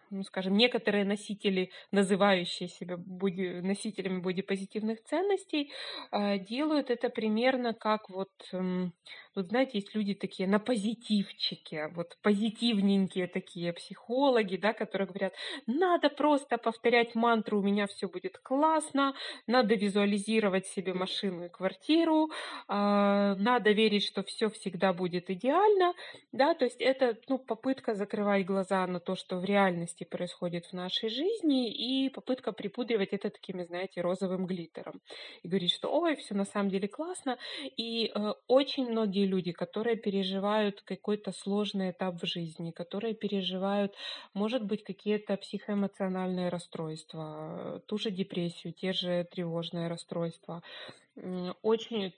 [0.09, 5.71] ну, скажем, некоторые носители, называющие себя боди, носителями бодипозитивных ценностей,
[6.11, 8.89] э, делают это примерно как вот, э,
[9.35, 15.33] вот знаете, есть люди такие на позитивчике, вот позитивненькие такие психологи, да, которые говорят,
[15.67, 19.13] надо просто повторять мантру, у меня все будет классно,
[19.47, 22.33] надо визуализировать себе машину и квартиру, э,
[22.69, 25.93] надо верить, что все всегда будет идеально,
[26.31, 30.65] да, то есть это, ну, попытка закрывать глаза на то, что в реальности реальности происходит
[30.65, 35.01] в нашей жизни, и попытка припудривать это такими, знаете, розовым глиттером.
[35.43, 37.37] И говорить, что ой, все на самом деле классно.
[37.77, 43.93] И э, очень многие люди, которые переживают какой-то сложный этап в жизни, которые переживают,
[44.33, 50.61] может быть, какие-то психоэмоциональные расстройства, ту же депрессию, те же тревожные расстройства,
[51.61, 52.13] очень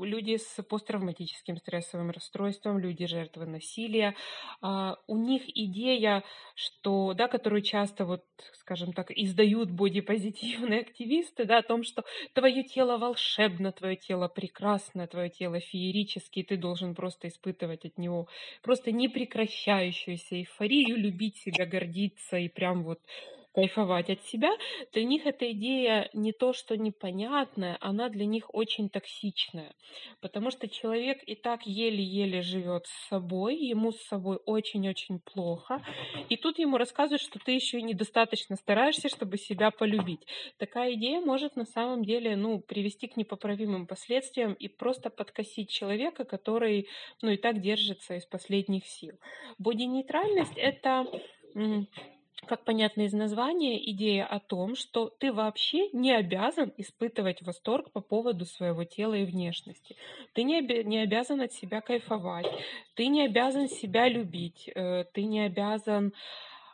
[0.00, 4.16] люди с посттравматическим стрессовым расстройством, люди жертвы насилия,
[4.60, 11.58] а, у них идея, что, да, которую часто вот, скажем так, издают бодипозитивные активисты, да,
[11.58, 17.28] о том, что твое тело волшебно, твое тело прекрасно, твое тело феерически, ты должен просто
[17.28, 18.28] испытывать от него
[18.62, 23.00] просто непрекращающуюся эйфорию, любить себя, гордиться и прям вот
[23.52, 24.50] кайфовать от себя,
[24.92, 29.74] для них эта идея не то, что непонятная, она для них очень токсичная.
[30.20, 35.84] Потому что человек и так еле-еле живет с собой, ему с собой очень-очень плохо.
[36.28, 40.26] И тут ему рассказывают, что ты еще и недостаточно стараешься, чтобы себя полюбить.
[40.58, 46.24] Такая идея может на самом деле ну, привести к непоправимым последствиям и просто подкосить человека,
[46.24, 46.88] который
[47.22, 49.18] ну, и так держится из последних сил.
[49.58, 51.06] Боди-нейтральность— это
[52.46, 58.00] как понятно из названия, идея о том, что ты вообще не обязан испытывать восторг по
[58.00, 59.96] поводу своего тела и внешности.
[60.34, 62.46] Ты не, оби- не обязан от себя кайфовать,
[62.94, 66.12] ты не обязан себя любить, э, ты не обязан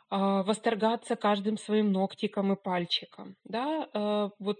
[0.09, 3.35] а, восторгаться каждым своим ногтиком и пальчиком.
[3.43, 3.89] Да?
[3.93, 4.57] Э, вот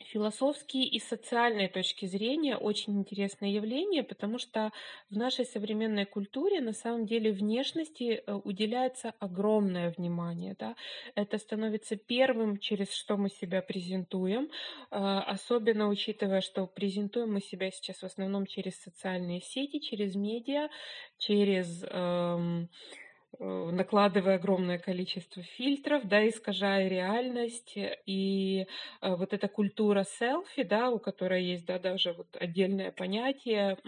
[0.00, 4.72] философские и социальной точки зрения очень интересное явление, потому что
[5.10, 10.56] в нашей современной культуре на самом деле внешности э, уделяется огромное внимание.
[10.58, 10.76] Да?
[11.14, 14.50] Это становится первым, через что мы себя презентуем,
[14.90, 20.68] э, особенно учитывая, что презентуем мы себя сейчас в основном через социальные сети, через медиа,
[21.18, 21.84] через...
[21.88, 22.68] Эм,
[23.38, 27.74] накладывая огромное количество фильтров, да, искажая реальность.
[28.06, 28.66] И
[29.00, 33.78] э, вот эта культура селфи, да, у которой есть, да, даже вот отдельное понятие,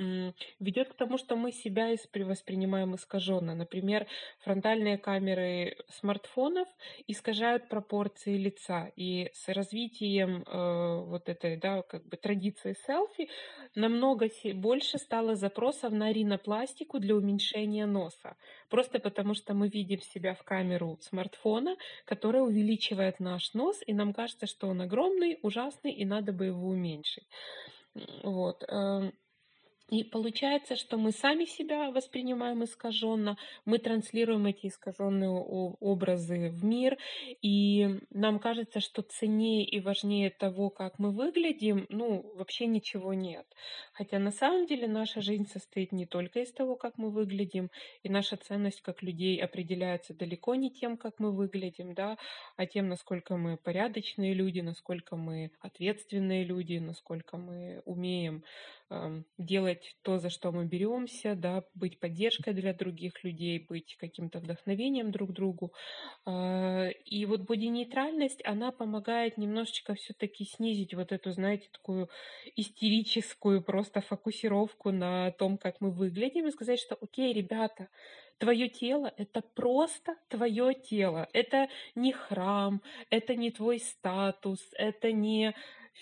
[0.61, 3.55] ведет к тому, что мы себя воспринимаем искаженно.
[3.55, 4.07] Например,
[4.41, 6.69] фронтальные камеры смартфонов
[7.07, 8.91] искажают пропорции лица.
[8.97, 13.29] И с развитием э, вот этой, да, как бы традиции селфи
[13.75, 18.37] намного больше стало запросов на ринопластику для уменьшения носа.
[18.69, 24.13] Просто потому, что мы видим себя в камеру смартфона, которая увеличивает наш нос, и нам
[24.13, 27.29] кажется, что он огромный, ужасный, и надо бы его уменьшить.
[28.23, 28.65] Вот.
[29.89, 36.99] И получается, что мы сами себя воспринимаем искаженно, мы транслируем эти искаженные образы в мир,
[37.41, 43.47] и нам кажется, что ценнее и важнее того, как мы выглядим, ну, вообще ничего нет.
[43.93, 47.71] Хотя на самом деле наша жизнь состоит не только из того, как мы выглядим,
[48.03, 52.19] и наша ценность как людей определяется далеко не тем, как мы выглядим, да,
[52.57, 58.43] а тем, насколько мы порядочные люди, насколько мы ответственные люди, насколько мы умеем
[59.39, 65.11] делать то, за что мы беремся, да, быть поддержкой для других людей, быть каким-то вдохновением
[65.11, 65.73] друг другу.
[66.25, 72.09] А, и вот боди-нейтральность, она помогает немножечко все-таки снизить вот эту, знаете, такую
[72.57, 77.89] истерическую просто фокусировку на том, как мы выглядим, и сказать, что окей, ребята,
[78.39, 81.27] Твое тело— это просто твое тело.
[81.33, 85.55] Это не храм, это не твой статус, это не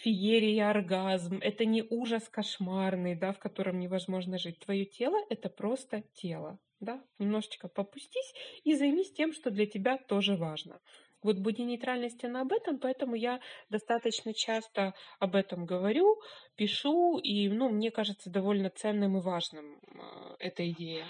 [0.03, 4.59] феерия, оргазм, это не ужас кошмарный, да, в котором невозможно жить.
[4.59, 8.35] Твое тело— это просто тело, да, немножечко попустись
[8.65, 10.81] и займись тем, что для тебя тоже важно.
[11.23, 13.41] Вот боди-нейтральность, она об этом, поэтому я
[13.71, 16.21] достаточно часто об этом говорю,
[16.55, 21.07] пишу, и, ну, мне кажется, довольно ценным и важным э, эта идея.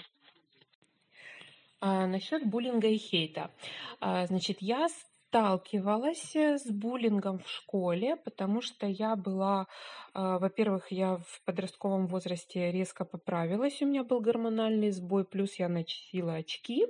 [1.81, 3.51] А, насчет буллинга и хейта.
[3.99, 4.87] А, значит, я
[5.27, 9.67] сталкивалась э, с буллингом в школе, потому что я была,
[10.13, 15.67] а, во-первых, я в подростковом возрасте резко поправилась, у меня был гормональный сбой, плюс я
[15.67, 16.87] носила очки,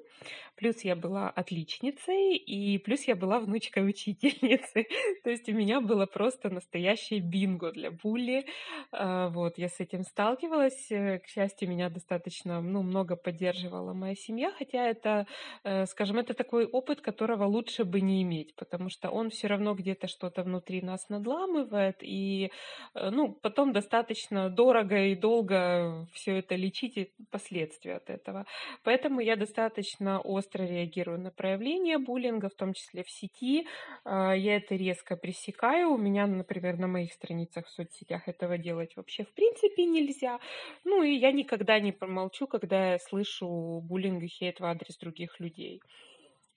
[0.55, 4.85] плюс я была отличницей, и плюс я была внучкой учительницы.
[5.23, 8.45] То есть у меня было просто настоящее бинго для булли.
[8.91, 10.91] А, вот, я с этим сталкивалась.
[10.91, 15.27] Э, к счастью, меня достаточно ну, много поддерживала моя семья, хотя это,
[15.63, 19.75] э, скажем, это такой опыт, которого лучше бы не иметь, потому что он все равно
[19.75, 22.51] где-то что-то внутри нас надламывает, и
[22.95, 28.45] э, ну, потом достаточно дорого и долго все это лечить и последствия от этого.
[28.83, 33.67] Поэтому я достаточно остро реагирую на проявление буллинга, в том числе в сети.
[34.03, 35.91] А, я это резко пресекаю.
[35.91, 40.39] У меня, например, на моих страницах в соцсетях этого делать вообще в принципе нельзя.
[40.83, 45.39] Ну и я никогда не промолчу, когда я слышу буллинг и хейт в адрес других
[45.39, 45.81] людей.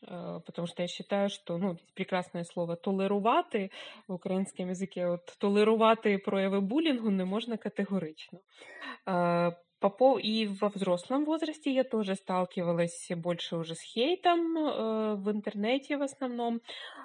[0.08, 3.70] Э, потому что я считаю, что ну, прекрасне слово толерувати
[4.08, 8.39] в українському язикі, от толерувати прояви булінгу не можна категорично.
[9.08, 15.30] Э, по и во взрослом возрасте я тоже сталкивалась больше уже с хейтом э, в
[15.30, 16.62] интернете в основном.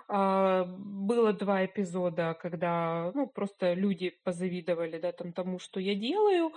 [0.09, 6.53] Э, было два эпизода, когда ну, просто люди позавидовали да, там, тому, что я делаю,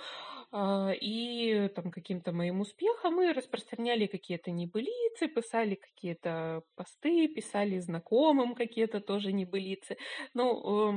[0.53, 8.55] э, и там, каким-то моим успехам, и распространяли какие-то небылицы, писали какие-то посты, писали знакомым
[8.55, 9.97] какие-то тоже небылицы.
[10.35, 10.97] Ну,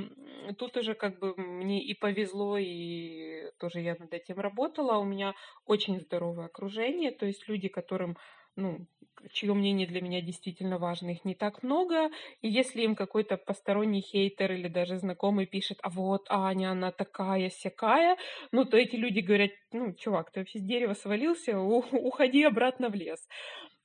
[0.49, 5.33] э, тут уже как бы мне и повезло, и тоже я над этим работала меня
[5.65, 8.17] очень здоровое окружение, то есть люди, которым
[8.59, 8.87] ну,
[9.31, 12.09] чье мнение для меня действительно важно, их не так много,
[12.41, 17.49] и если им какой-то посторонний хейтер или даже знакомый пишет, а вот Аня, она такая
[17.49, 18.17] сякая,
[18.51, 22.95] ну, то эти люди говорят, ну, чувак, ты вообще с дерева свалился, уходи обратно в
[22.95, 23.27] лес.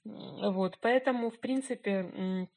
[0.05, 2.49] Вот, поэтому, в принципе,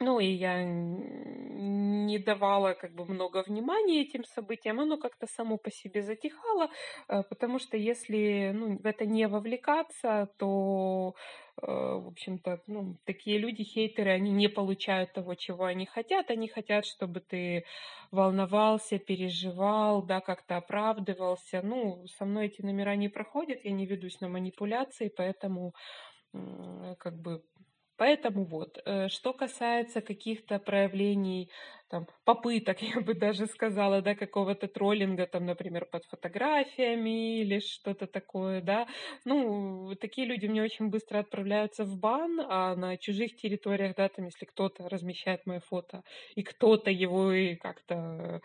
[0.00, 5.70] ну, и я не давала как бы много внимания этим событиям, оно как-то само по
[5.70, 6.70] себе затихало,
[7.08, 11.14] э, потому что если ну, в это не вовлекаться, то,
[11.60, 16.48] э, в общем-то, ну, такие люди, хейтеры, они не получают того, чего они хотят, они
[16.48, 17.64] хотят, чтобы ты
[18.10, 21.60] волновался, переживал, да, как-то оправдывался.
[21.62, 25.74] Ну, со мной эти номера не проходят, я не ведусь на манипуляции, поэтому
[26.32, 27.42] как бы
[28.00, 31.50] Поэтому вот, э, что касается каких-то проявлений,
[31.90, 38.06] там, попыток, я бы даже сказала, да, какого-то троллинга, там, например, под фотографиями или что-то
[38.06, 38.86] такое, да,
[39.26, 44.24] ну, такие люди мне очень быстро отправляются в бан, а на чужих территориях, да, там,
[44.24, 46.02] если кто-то размещает мое фото,
[46.34, 48.40] и кто-то его и как-то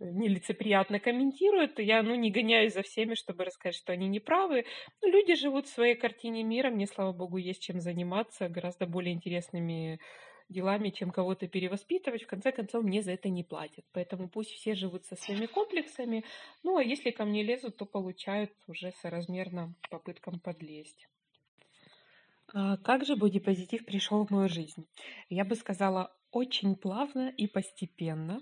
[0.00, 4.64] нелицеприятно комментируют, я, ну, не гоняюсь за всеми, чтобы рассказать, что они неправы.
[5.02, 10.00] Люди живут в своей картине мира, мне, слава богу, есть чем заниматься гораздо более интересными
[10.48, 12.22] делами, чем кого-то перевоспитывать.
[12.22, 13.84] В конце концов, мне за это не платят.
[13.92, 16.24] Поэтому пусть все живут со своими комплексами.
[16.62, 21.08] Ну, а если ко мне лезут, то получают уже соразмерно попыткам подлезть.
[22.54, 24.86] А как же бодипозитив пришел в мою жизнь?
[25.28, 28.40] Я бы сказала, очень плавно и постепенно.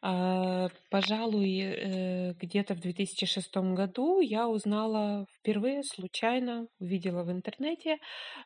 [0.00, 7.98] А, пожалуй, э, где-то в 2006 году я узнала впервые, случайно, увидела в интернете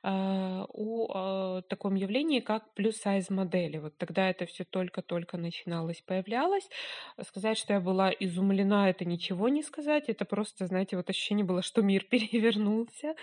[0.02, 3.78] а, о таком явлении, как плюс-сайз модели.
[3.78, 6.66] Вот тогда это все только-только начиналось, появлялось.
[7.22, 10.08] Сказать, что я была изумлена, это ничего не сказать.
[10.08, 13.14] Это просто, знаете, вот ощущение было, что мир перевернулся.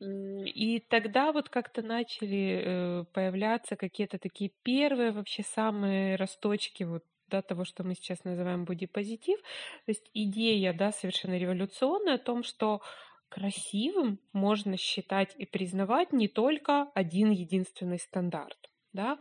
[0.00, 7.42] И тогда вот как-то начали э, появляться какие-то такие первые вообще самые росточки вот да,
[7.42, 9.38] того, что мы сейчас называем бодипозитив.
[9.40, 12.80] То есть идея, да, совершенно революционная о том, что
[13.28, 19.18] красивым можно считать и признавать не только один единственный стандарт, да,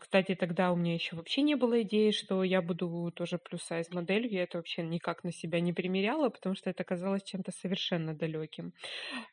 [0.00, 4.30] кстати, тогда у меня еще вообще не было идеи, что я буду тоже плюс-сайз моделью.
[4.30, 8.72] Я это вообще никак на себя не примеряла, потому что это казалось чем-то совершенно далеким.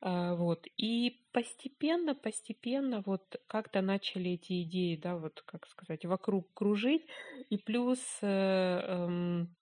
[0.02, 0.66] А, вот.
[0.78, 7.06] И постепенно, постепенно вот как-то начали эти идеи, да, вот, как сказать, вокруг кружить.
[7.50, 9.56] И плюс э, эм,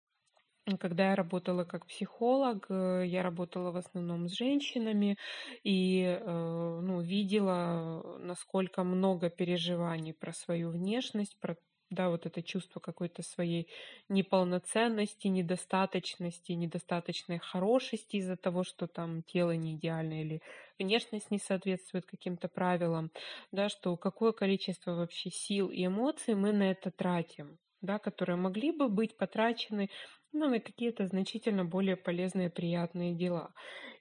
[0.77, 5.17] когда я работала как психолог, э, я работала в основном с женщинами
[5.63, 11.55] и э, ну, видела, насколько много переживаний про свою внешность, про
[11.91, 13.67] да, вот это чувство какой-то своей
[14.09, 20.41] неполноценности, недостаточности, недостаточной хорошести из-за того, что там тело не идеальное или
[20.79, 23.11] внешность не соответствует каким-то правилам,
[23.51, 28.71] да, что какое количество вообще сил и эмоций мы на это тратим, да, которые могли
[28.71, 29.89] бы быть потрачены
[30.33, 33.53] ну, на какие-то значительно более полезные, приятные дела.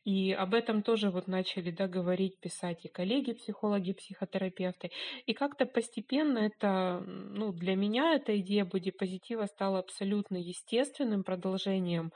[0.05, 4.91] И об этом тоже вот начали да, говорить, писать и коллеги, психологи, психотерапевты.
[5.27, 12.13] И как-то постепенно это, ну, для меня эта идея бодипозитива стала абсолютно естественным продолжением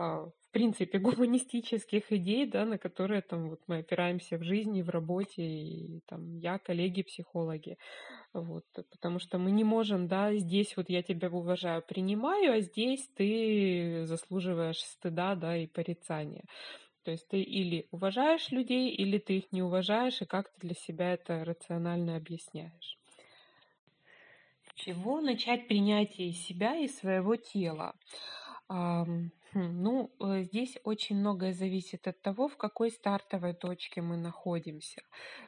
[0.00, 5.42] в принципе, гуманистических идей, да, на которые там вот мы опираемся в жизни, в работе,
[5.42, 7.76] и там я, коллеги, психологи.
[8.32, 13.08] Вот, потому что мы не можем, да, здесь вот я тебя уважаю, принимаю, а здесь
[13.16, 16.44] ты заслуживаешь стыда, да, и порицания.
[17.02, 20.74] То есть ты или уважаешь людей, или ты их не уважаешь, и как ты для
[20.74, 22.98] себя это рационально объясняешь.
[24.62, 27.94] С чего начать принятие себя и своего тела?
[29.52, 35.02] Хм, ну, э, здесь очень многое зависит от того, в какой стартовой точке мы находимся.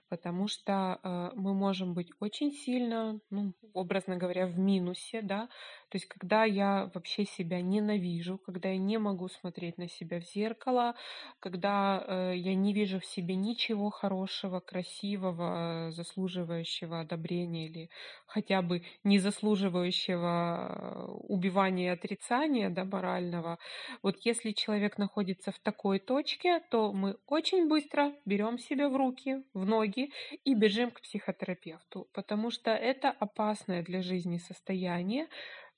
[0.08, 5.48] Потому что э, мы можем быть очень сильно, ну, образно говоря, в минусе, да,
[5.92, 10.24] то есть когда я вообще себя ненавижу, когда я не могу смотреть на себя в
[10.24, 10.94] зеркало,
[11.38, 17.90] когда э, я не вижу в себе ничего хорошего, красивого, заслуживающего одобрения или
[18.24, 23.58] хотя бы не заслуживающего убивания и отрицания, да, морального.
[24.02, 29.44] Вот если человек находится в такой точке, то мы очень быстро берем себя в руки,
[29.52, 30.10] в ноги,
[30.46, 35.28] и бежим к психотерапевту, потому что это опасное для жизни состояние,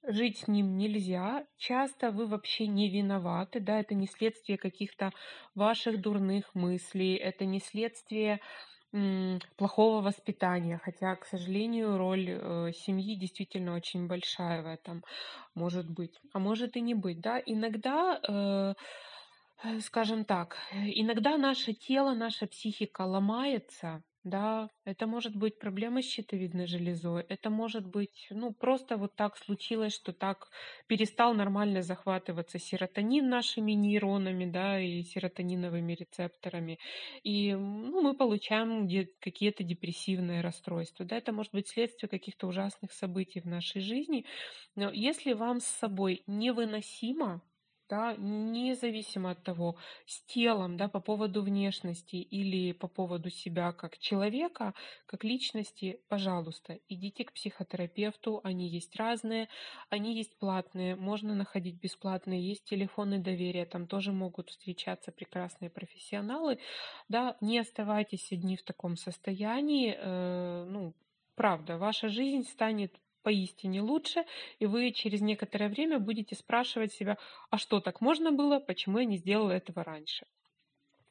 [0.06, 1.46] жить с ним нельзя.
[1.56, 5.12] Часто вы вообще не виноваты, да, это не следствие каких-то
[5.54, 8.40] ваших дурных мыслей, это не следствие
[9.56, 15.02] плохого воспитания, хотя, к сожалению, роль э, семьи действительно очень большая в этом
[15.56, 17.42] может быть, а может и не быть, да.
[17.44, 18.74] Иногда э,
[19.80, 26.66] скажем так, иногда наше тело, наша психика ломается, да, это может быть проблема с щитовидной
[26.66, 30.48] железой, это может быть, ну, просто вот так случилось, что так
[30.86, 36.78] перестал нормально захватываться серотонин нашими нейронами, да, и серотониновыми рецепторами,
[37.22, 38.88] и, ну, мы получаем
[39.20, 44.24] какие-то депрессивные расстройства, да, это может быть следствие каких-то ужасных событий в нашей жизни,
[44.74, 47.42] но если вам с собой невыносимо,
[47.88, 49.76] да, независимо от того,
[50.06, 54.74] с телом, да, по поводу внешности или по поводу себя как человека,
[55.06, 59.48] как личности, пожалуйста, идите к психотерапевту, они есть разные,
[59.90, 66.58] они есть платные, можно находить бесплатные, есть телефоны доверия, там тоже могут встречаться прекрасные профессионалы,
[67.08, 70.94] да, не оставайтесь одни в таком состоянии, э, ну,
[71.34, 72.94] правда, ваша жизнь станет
[73.24, 74.24] поистине лучше,
[74.60, 77.18] и вы через некоторое время будете спрашивать себя,
[77.50, 80.26] а что так можно было, почему я не сделала этого раньше.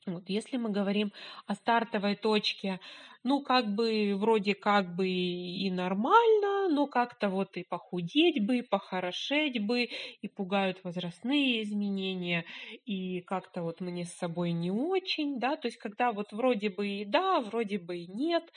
[0.05, 1.13] Вот, если мы говорим
[1.47, 2.81] о стартовой точке,
[3.23, 8.61] ну, как бы, вроде как бы и нормально, но как-то вот и похудеть бы, и
[8.63, 9.87] похорошеть бы,
[10.21, 12.43] и пугают возрастные изменения,
[12.85, 16.85] и как-то вот мне с собой не очень, да, то есть когда вот вроде бы
[16.87, 18.51] и да, вроде бы и нет,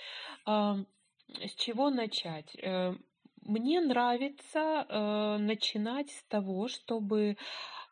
[0.49, 0.75] э,
[1.45, 2.57] с чего начать?
[3.47, 7.37] Мне нравится э, начинать с того, чтобы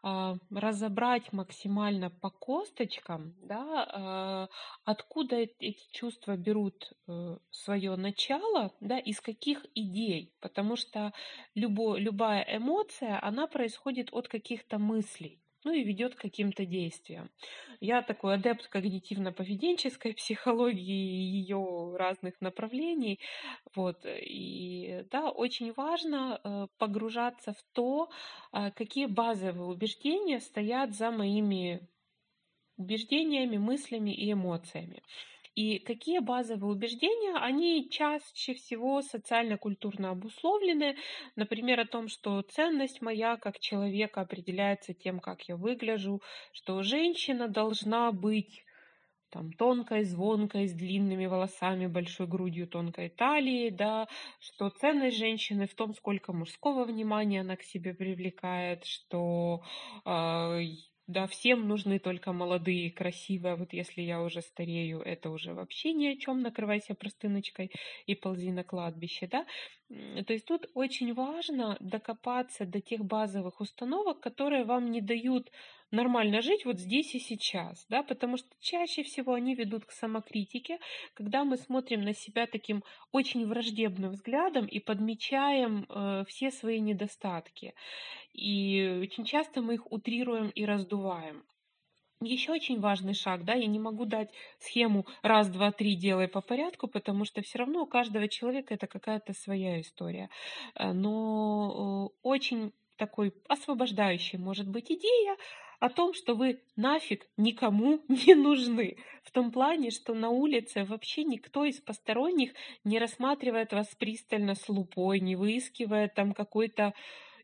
[0.03, 8.99] э, разобрать максимально по косточкам, да, э, откуда эти чувства берут э, свое начало, да,
[8.99, 11.13] из каких идей, потому что
[11.55, 17.31] любо, любая эмоция, она происходит от каких-то мыслей ну и ведет к каким-то действиям.
[17.81, 23.21] Я такой адепт когнитивно-поведенческой психологии и ее разных направлений.
[23.75, 24.05] Вот.
[24.07, 28.11] И да, очень важно э, погружаться в то,
[28.53, 31.89] а, какие базовые убеждения стоят за моими
[32.77, 35.03] убеждениями, мыслями и эмоциями.
[35.55, 40.97] И какие базовые убеждения, они чаще всего социально-культурно обусловлены.
[41.37, 46.21] Например, о том, что ценность моя как человека определяется тем, как я выгляжу,
[46.53, 48.65] что женщина должна быть
[49.31, 54.07] там тонкой, звонкой, с длинными волосами, большой грудью, тонкой талией, да,
[54.39, 59.63] что ценность женщины в том, сколько мужского внимания она к себе привлекает, что
[60.05, 60.61] э,
[61.07, 63.57] да, всем нужны только молодые, красивые.
[63.57, 66.41] Вот если я уже старею, это уже вообще ни о чем.
[66.41, 67.71] Накрывайся простыночкой
[68.07, 69.47] и ползи на кладбище, да.
[69.89, 75.51] То есть тут очень важно докопаться до тех базовых установок, которые вам не дают
[75.91, 80.79] нормально жить вот здесь и сейчас, да, потому что чаще всего они ведут к самокритике,
[81.13, 82.83] когда мы смотрим на себя таким
[83.13, 87.75] очень враждебным взглядом и подмечаем э, все свои недостатки.
[88.33, 91.45] И очень часто мы их утрируем и раздуваем.
[92.21, 96.41] Еще очень важный шаг, да, я не могу дать схему раз, два, три, делай по
[96.41, 100.31] порядку, потому что все равно у каждого человека это какая-то своя история.
[100.75, 105.37] Э, но э, очень такой освобождающей может быть идея
[105.81, 108.97] о том, что вы нафиг никому не нужны.
[109.23, 112.53] В том плане, что на улице вообще никто из посторонних
[112.85, 116.95] не рассматривает вас пристально с лупой, не выискивает там какой-то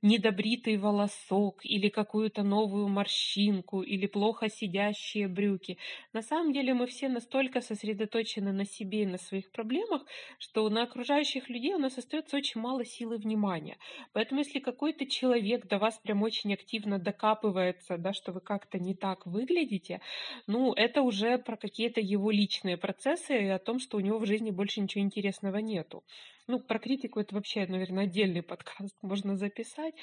[0.03, 5.79] недобритый волосок или какую-то новую морщинку или плохо сидящие брюки.
[6.13, 10.05] На самом деле мы все настолько сосредоточены на себе и на своих проблемах,
[10.39, 13.79] что на окружающих людей у нас остается очень мало силы внимания.
[14.13, 18.95] Поэтому если какой-то человек до вас прям очень активно докапывается, да, что вы как-то не
[18.95, 20.01] так выглядите,
[20.47, 24.27] ну, это уже про какие-то его личные процессы и о том, что у него в
[24.27, 26.05] жизни больше ничего интересного нету.
[26.51, 29.95] Ну, про критику это вообще, наверное, отдельный подкаст можно записать,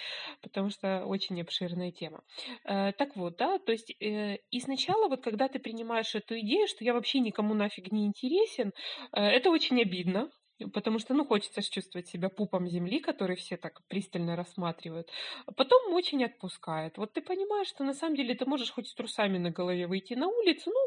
[0.42, 2.24] потому что очень обширная тема.
[2.64, 6.68] Э, так вот, да, то есть э, и сначала вот когда ты принимаешь эту идею,
[6.68, 8.72] что я вообще никому нафиг не интересен,
[9.12, 10.30] э, это очень обидно,
[10.74, 15.10] Потому что, ну, хочется чувствовать себя пупом земли, который все так пристально рассматривают.
[15.46, 16.98] А потом очень отпускает.
[16.98, 20.14] Вот ты понимаешь, что на самом деле ты можешь хоть с трусами на голове выйти
[20.14, 20.80] на улицу, ну,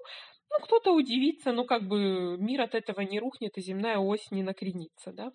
[0.51, 4.43] ну, кто-то удивится, но как бы мир от этого не рухнет, и земная ось не
[4.43, 5.33] накренится, да.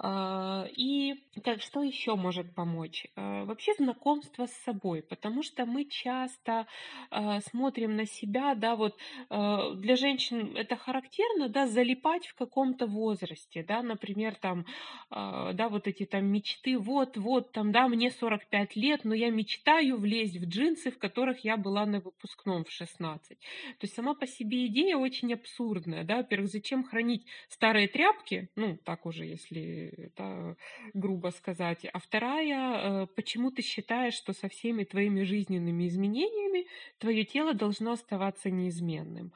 [0.00, 3.06] А, и так, что еще может помочь?
[3.16, 6.66] А, вообще знакомство с собой, потому что мы часто
[7.10, 8.96] а, смотрим на себя, да, вот
[9.28, 14.64] для женщин это характерно, да, залипать в каком-то возрасте, да, например, там,
[15.10, 19.98] да, вот эти там мечты, вот, вот, там, да, мне 45 лет, но я мечтаю
[19.98, 23.38] влезть в джинсы, в которых я была на выпускном в 16.
[23.38, 23.44] То
[23.82, 29.06] есть сама по себе идея очень абсурдная, да, во-первых, зачем хранить старые тряпки, ну, так
[29.06, 30.56] уже, если это
[30.94, 31.84] грубо сказать.
[31.92, 36.66] А вторая, э, почему ты считаешь, что со всеми твоими жизненными изменениями
[36.98, 39.32] твое тело должно оставаться неизменным?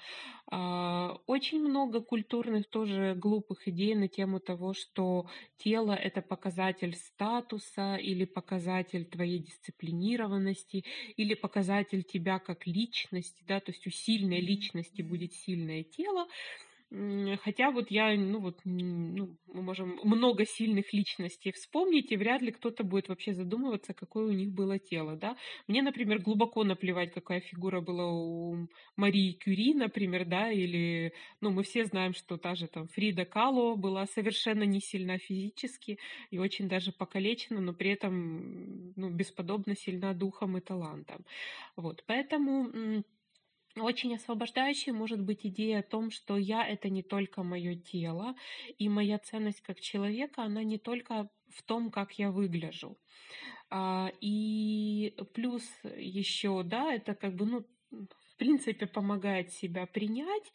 [0.54, 5.26] А, очень много культурных тоже глупых идей на тему того, что
[5.56, 10.84] тело это показатель статуса или показатель твоей дисциплинированности
[11.16, 16.26] или показатель тебя как личности, да, то есть у сильной личности будет сильное тело.
[17.42, 22.52] Хотя вот я, ну вот, ну, мы можем много сильных личностей вспомнить, и вряд ли
[22.52, 25.36] кто-то будет вообще задумываться, какое у них было тело, да.
[25.68, 31.62] Мне, например, глубоко наплевать, какая фигура была у Марии Кюри, например, да, или, ну, мы
[31.62, 35.98] все знаем, что та же там Фрида Кало была совершенно не сильна физически
[36.30, 41.24] и очень даже покалечена, но при этом, ну, бесподобно сильна духом и талантом.
[41.76, 43.02] Вот, поэтому
[43.76, 48.34] очень освобождающей может быть идея о том, что я это не только мое тело,
[48.78, 52.98] и моя ценность как человека, она не только в том, как я выгляжу.
[53.70, 55.62] А, и плюс
[55.96, 60.52] еще, да, это как бы, ну, в принципе, помогает себя принять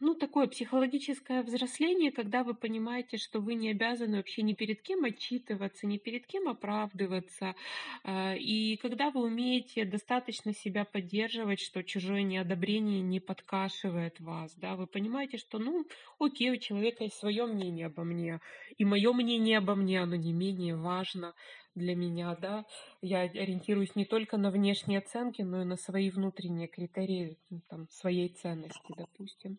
[0.00, 5.04] ну, такое психологическое взросление, когда вы понимаете, что вы не обязаны вообще ни перед кем
[5.04, 7.54] отчитываться, ни перед кем оправдываться.
[8.02, 14.74] А, и когда вы умеете достаточно себя поддерживать, что чужое неодобрение не подкашивает вас, да,
[14.74, 15.84] вы понимаете, что, ну,
[16.18, 18.40] окей, у человека есть свое мнение обо мне,
[18.78, 21.34] и мое мнение обо мне, оно не менее важно
[21.74, 22.64] для меня, да.
[23.02, 27.36] Я ориентируюсь не только на внешние оценки, но и на свои внутренние критерии
[27.68, 29.58] там, своей ценности, допустим.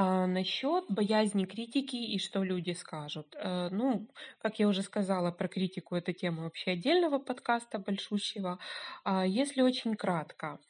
[0.00, 3.34] А насчет боязни критики и что люди скажут.
[3.34, 4.08] Э, ну,
[4.40, 8.60] как я уже сказала про критику, это тема вообще отдельного подкаста большущего.
[9.02, 10.60] А если очень кратко,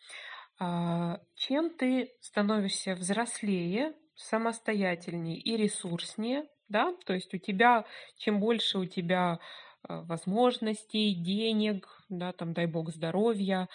[0.59, 7.85] а, чем ты становишься взрослее, самостоятельнее и ресурснее, да, то есть у тебя,
[8.17, 9.41] чем больше у тебя
[9.87, 13.69] э, возможностей, денег, да, там, дай бог, здоровья,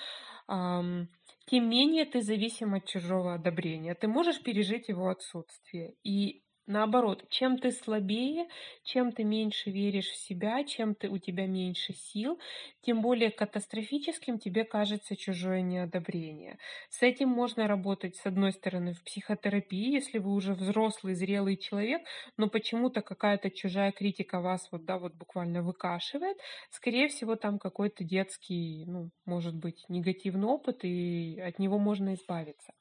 [1.45, 3.95] тем менее ты зависим от чужого одобрения.
[3.95, 5.95] Ты можешь пережить его отсутствие.
[6.03, 8.47] И Наоборот, чем ты слабее,
[8.83, 12.39] чем ты меньше веришь в себя, чем ты, у тебя меньше сил,
[12.81, 16.57] тем более катастрофическим тебе кажется чужое неодобрение.
[16.89, 22.01] С этим можно работать, с одной стороны, в психотерапии, если вы уже взрослый, зрелый человек,
[22.37, 26.37] но почему-то какая-то чужая критика вас вот, да, вот буквально выкашивает.
[26.69, 32.73] Скорее всего, там какой-то детский, ну, может быть, негативный опыт, и от него можно избавиться.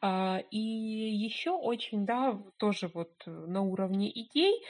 [0.00, 4.62] А, и еще очень, да, тоже вот на уровне идей,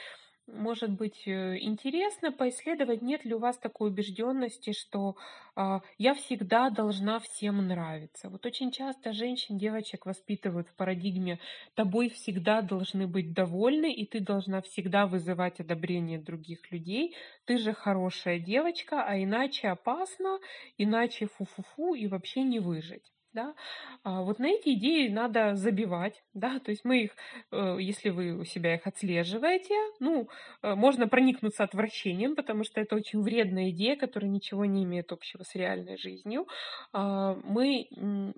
[0.47, 5.15] может быть э, интересно поисследовать, нет ли у вас такой убежденности, что
[5.55, 8.29] э, я всегда должна всем нравиться.
[8.29, 11.39] Вот очень часто женщин, девочек воспитывают в парадигме
[11.75, 17.15] тобой всегда должны быть довольны, и ты должна всегда вызывать одобрение других людей.
[17.45, 20.39] Ты же хорошая девочка, а иначе опасно,
[20.77, 23.55] иначе фу-фу-фу и вообще не выжить да,
[24.03, 27.11] а вот на эти идеи надо забивать, да, то есть мы их,
[27.51, 30.29] э, если вы у себя их отслеживаете, ну,
[30.61, 35.43] э, можно проникнуться отвращением, потому что это очень вредная идея, которая ничего не имеет общего
[35.43, 36.47] с реальной жизнью.
[36.91, 37.87] А, мы,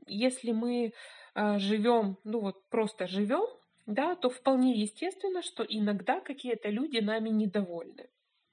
[0.07, 0.93] если мы
[1.33, 3.45] а, живем, ну вот просто живем,
[3.85, 8.07] да, то вполне естественно, что иногда какие-то люди нами недовольны.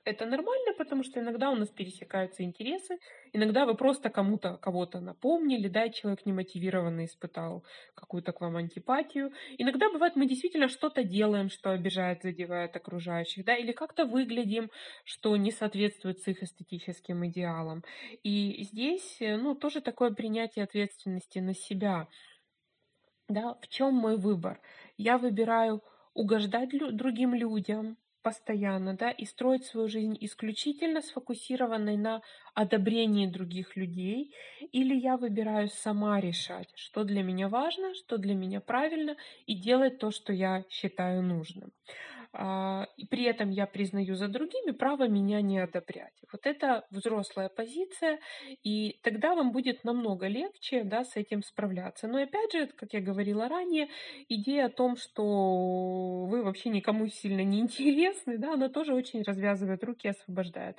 [0.05, 2.98] Это нормально, потому что иногда у нас пересекаются интересы,
[3.32, 9.32] иногда вы просто кому-то кого-то напомнили, да, человек немотивированно испытал какую-то к вам антипатию.
[9.59, 14.72] Иногда бывает, мы действительно что-то делаем, что обижает, задевает окружающих, да, или как-то выглядим,
[15.05, 17.84] что не соответствует с их эстетическим идеалам.
[18.24, 22.09] И здесь, э, ну, тоже такое принятие ответственности на себя.
[23.28, 24.61] Да, в чем мой выбор?
[24.96, 25.80] Я выбираю
[26.12, 32.23] угождать другим людям, постоянно, да, и строить свою жизнь исключительно сфокусированной на
[32.55, 34.35] одобрении других людей,
[34.73, 39.16] или я выбираю сама решать, что для меня важно, что для меня правильно,
[39.47, 41.73] и делать то, что я считаю нужным.
[42.35, 46.14] А, и при этом я признаю за другими право меня не одобрять.
[46.33, 48.20] Вот это взрослая позиция,
[48.62, 52.09] и тогда вам будет намного легче да, с этим справляться.
[52.09, 53.89] Но опять же, как я говорила ранее,
[54.28, 59.85] идея о том, что вы вообще никому сильно не интересны, да, она тоже очень развязывает
[59.85, 60.78] руки освобождает.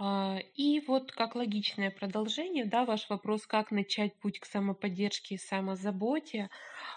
[0.00, 5.38] А, и вот как логичное продолжение, да, ваш вопрос, как начать путь к самоподдержке и
[5.38, 6.50] самозаботе,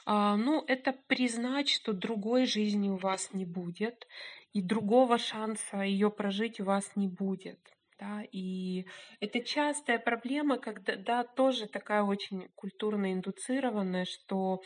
[0.05, 4.07] а, ну, это признать, что другой жизни у вас не будет,
[4.53, 7.59] и другого шанса ее прожить у вас не будет.
[7.99, 8.85] Да, и
[9.19, 14.61] это частая проблема, когда, да, тоже такая очень культурно индуцированная, что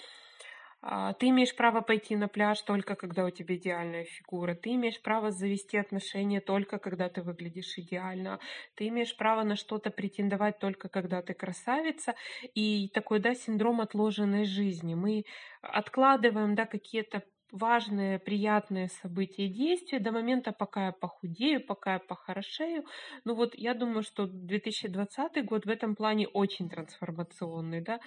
[1.19, 4.53] ты имеешь право пойти на пляж только когда у тебя идеальная фигура.
[4.53, 8.39] Ты имеешь право завести отношения только когда ты выглядишь идеально.
[8.75, 12.13] Ты имеешь право на что-то претендовать только когда ты красавица.
[12.53, 14.93] И такой, да, синдром отложенной жизни.
[14.93, 15.23] Мы
[15.61, 21.99] откладываем, да, какие-то важные, приятные события и действия до момента, пока я похудею, пока я
[21.99, 22.85] похорошею.
[23.23, 27.99] Ну вот я думаю, что 2020 год в этом плане очень трансформационный, да,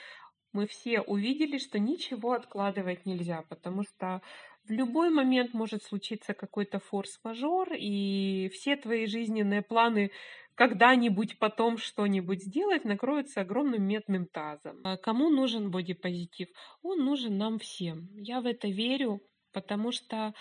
[0.53, 4.23] мы все увидели, что ничего откладывать нельзя, потому что
[4.65, 10.11] в любой момент может случиться какой-то форс-мажор, и все твои жизненные планы
[10.55, 14.81] когда-нибудь потом что-нибудь сделать накроются огромным медным тазом.
[14.83, 16.49] А кому нужен бодипозитив?
[16.83, 18.09] Он нужен нам всем.
[18.15, 19.21] Я в это верю,
[19.53, 20.35] потому что,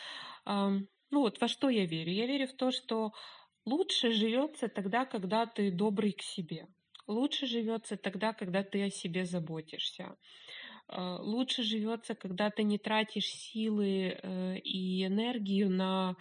[0.45, 2.11] ну вот во что я верю?
[2.11, 3.11] Я верю в то, что
[3.65, 6.67] лучше живется тогда, когда ты добрый к себе.
[7.07, 10.17] Лучше живется тогда, когда ты о себе заботишься.
[10.89, 16.15] Э, лучше живется, когда ты не тратишь силы э, и энергию на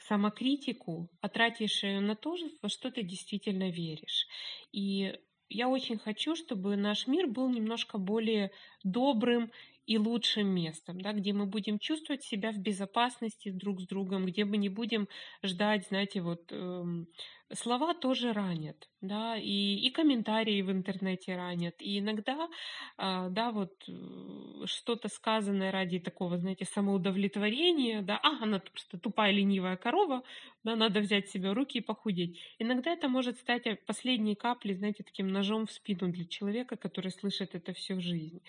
[0.00, 4.26] самокритику, а тратишь ее на то, во что ты действительно веришь.
[4.72, 5.18] И
[5.48, 8.50] я очень хочу, чтобы наш мир был немножко более
[8.84, 9.50] добрым
[9.86, 14.44] и лучшим местом, да, где мы будем чувствовать себя в безопасности друг с другом, где
[14.44, 15.08] мы не будем
[15.42, 17.08] ждать, знаете, вот эм,
[17.54, 22.48] слова тоже ранят, да, и, и комментарии в интернете ранят, и иногда,
[22.96, 29.32] а, да, вот э, что-то сказанное ради такого, знаете, самоудовлетворения, да, а, она просто тупая
[29.32, 30.22] ленивая корова,
[30.64, 32.38] да, надо взять себя руки и похудеть.
[32.58, 37.10] Иногда это может стать э, последней каплей, знаете, таким ножом в спину для человека, который
[37.10, 38.42] слышит это всю жизнь.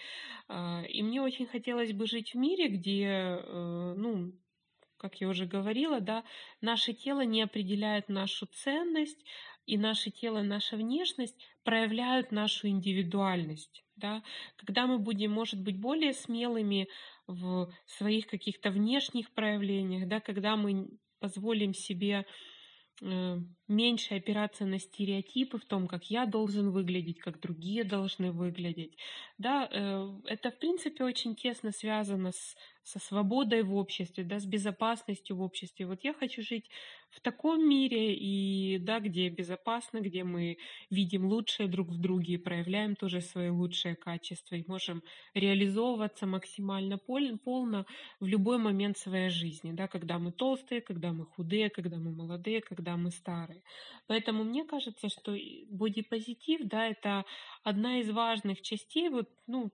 [0.48, 4.34] А, и мне очень хотелось бы жить в мире, где, э, ну,
[5.00, 6.24] как я уже говорила, да,
[6.62, 9.24] наше тело не определяет нашу ценность,
[9.66, 13.84] и наше тело, наша внешность проявляют нашу индивидуальность.
[13.96, 14.24] Да?
[14.58, 16.88] Когда мы будем, может быть, более смелыми
[17.28, 20.90] в своих каких-то внешних проявлениях, да, когда мы
[21.20, 22.26] позволим себе
[23.02, 23.38] э,
[23.70, 28.98] меньше опираться на стереотипы в том, как я должен выглядеть, как другие должны выглядеть.
[29.38, 32.56] Да, э, это, в принципе, очень тесно связано с
[32.90, 35.86] со свободой в обществе, да, с безопасностью в обществе.
[35.86, 36.70] Вот я хочу жить
[37.12, 40.58] в таком мире, и да, где безопасно, где мы
[40.90, 45.04] видим лучшее друг в друге и проявляем тоже свои лучшие качества и можем
[45.36, 47.86] реализовываться максимально полно
[48.20, 52.62] в любой момент своей жизни, да, когда мы толстые, когда мы худые, когда мы молодые,
[52.62, 53.59] когда мы старые.
[54.07, 55.37] Поэтому мне кажется, что
[55.71, 57.25] бодипозитив, да, это
[57.63, 59.71] одна из важных частей вот, ну,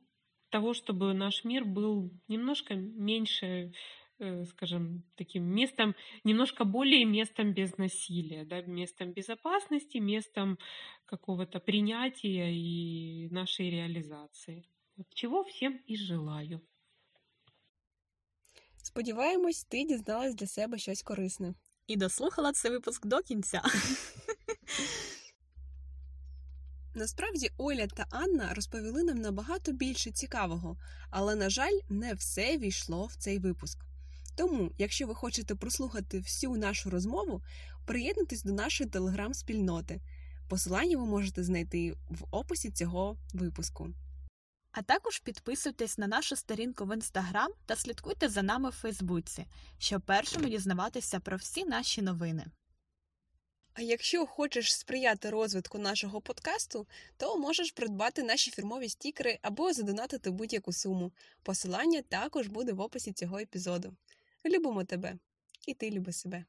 [0.50, 3.72] того, чтобы наш мир был немножко меньше,
[4.18, 10.58] э, скажем, таким местом, немножко более местом без насилия, да, местом безопасности, местом
[11.06, 14.64] какого-то принятия и нашей реализации.
[14.96, 16.60] Вот чего всем и желаю.
[18.76, 21.54] Сподіваємось, ти дізналась для себе щось корисне.
[21.87, 23.61] І дослухала цей випуск до кінця.
[26.95, 30.77] Насправді Оля та Анна розповіли нам набагато більше цікавого,
[31.09, 33.85] але, на жаль, не все війшло в цей випуск.
[34.35, 37.41] Тому, якщо ви хочете прослухати всю нашу розмову,
[37.85, 40.01] приєднуйтесь до нашої телеграм-спільноти.
[40.49, 43.89] Посилання ви можете знайти в описі цього випуску.
[44.77, 49.45] А також підписуйтесь на нашу сторінку в інстаграм та слідкуйте за нами в Фейсбуці,
[49.77, 52.45] щоб першими дізнаватися про всі наші новини.
[53.73, 60.31] А якщо хочеш сприяти розвитку нашого подкасту, то можеш придбати наші фірмові стікери або задонатити
[60.31, 61.11] будь-яку суму.
[61.43, 63.95] Посилання також буде в описі цього епізоду.
[64.45, 65.17] Любимо тебе,
[65.67, 66.45] і ти люби себе.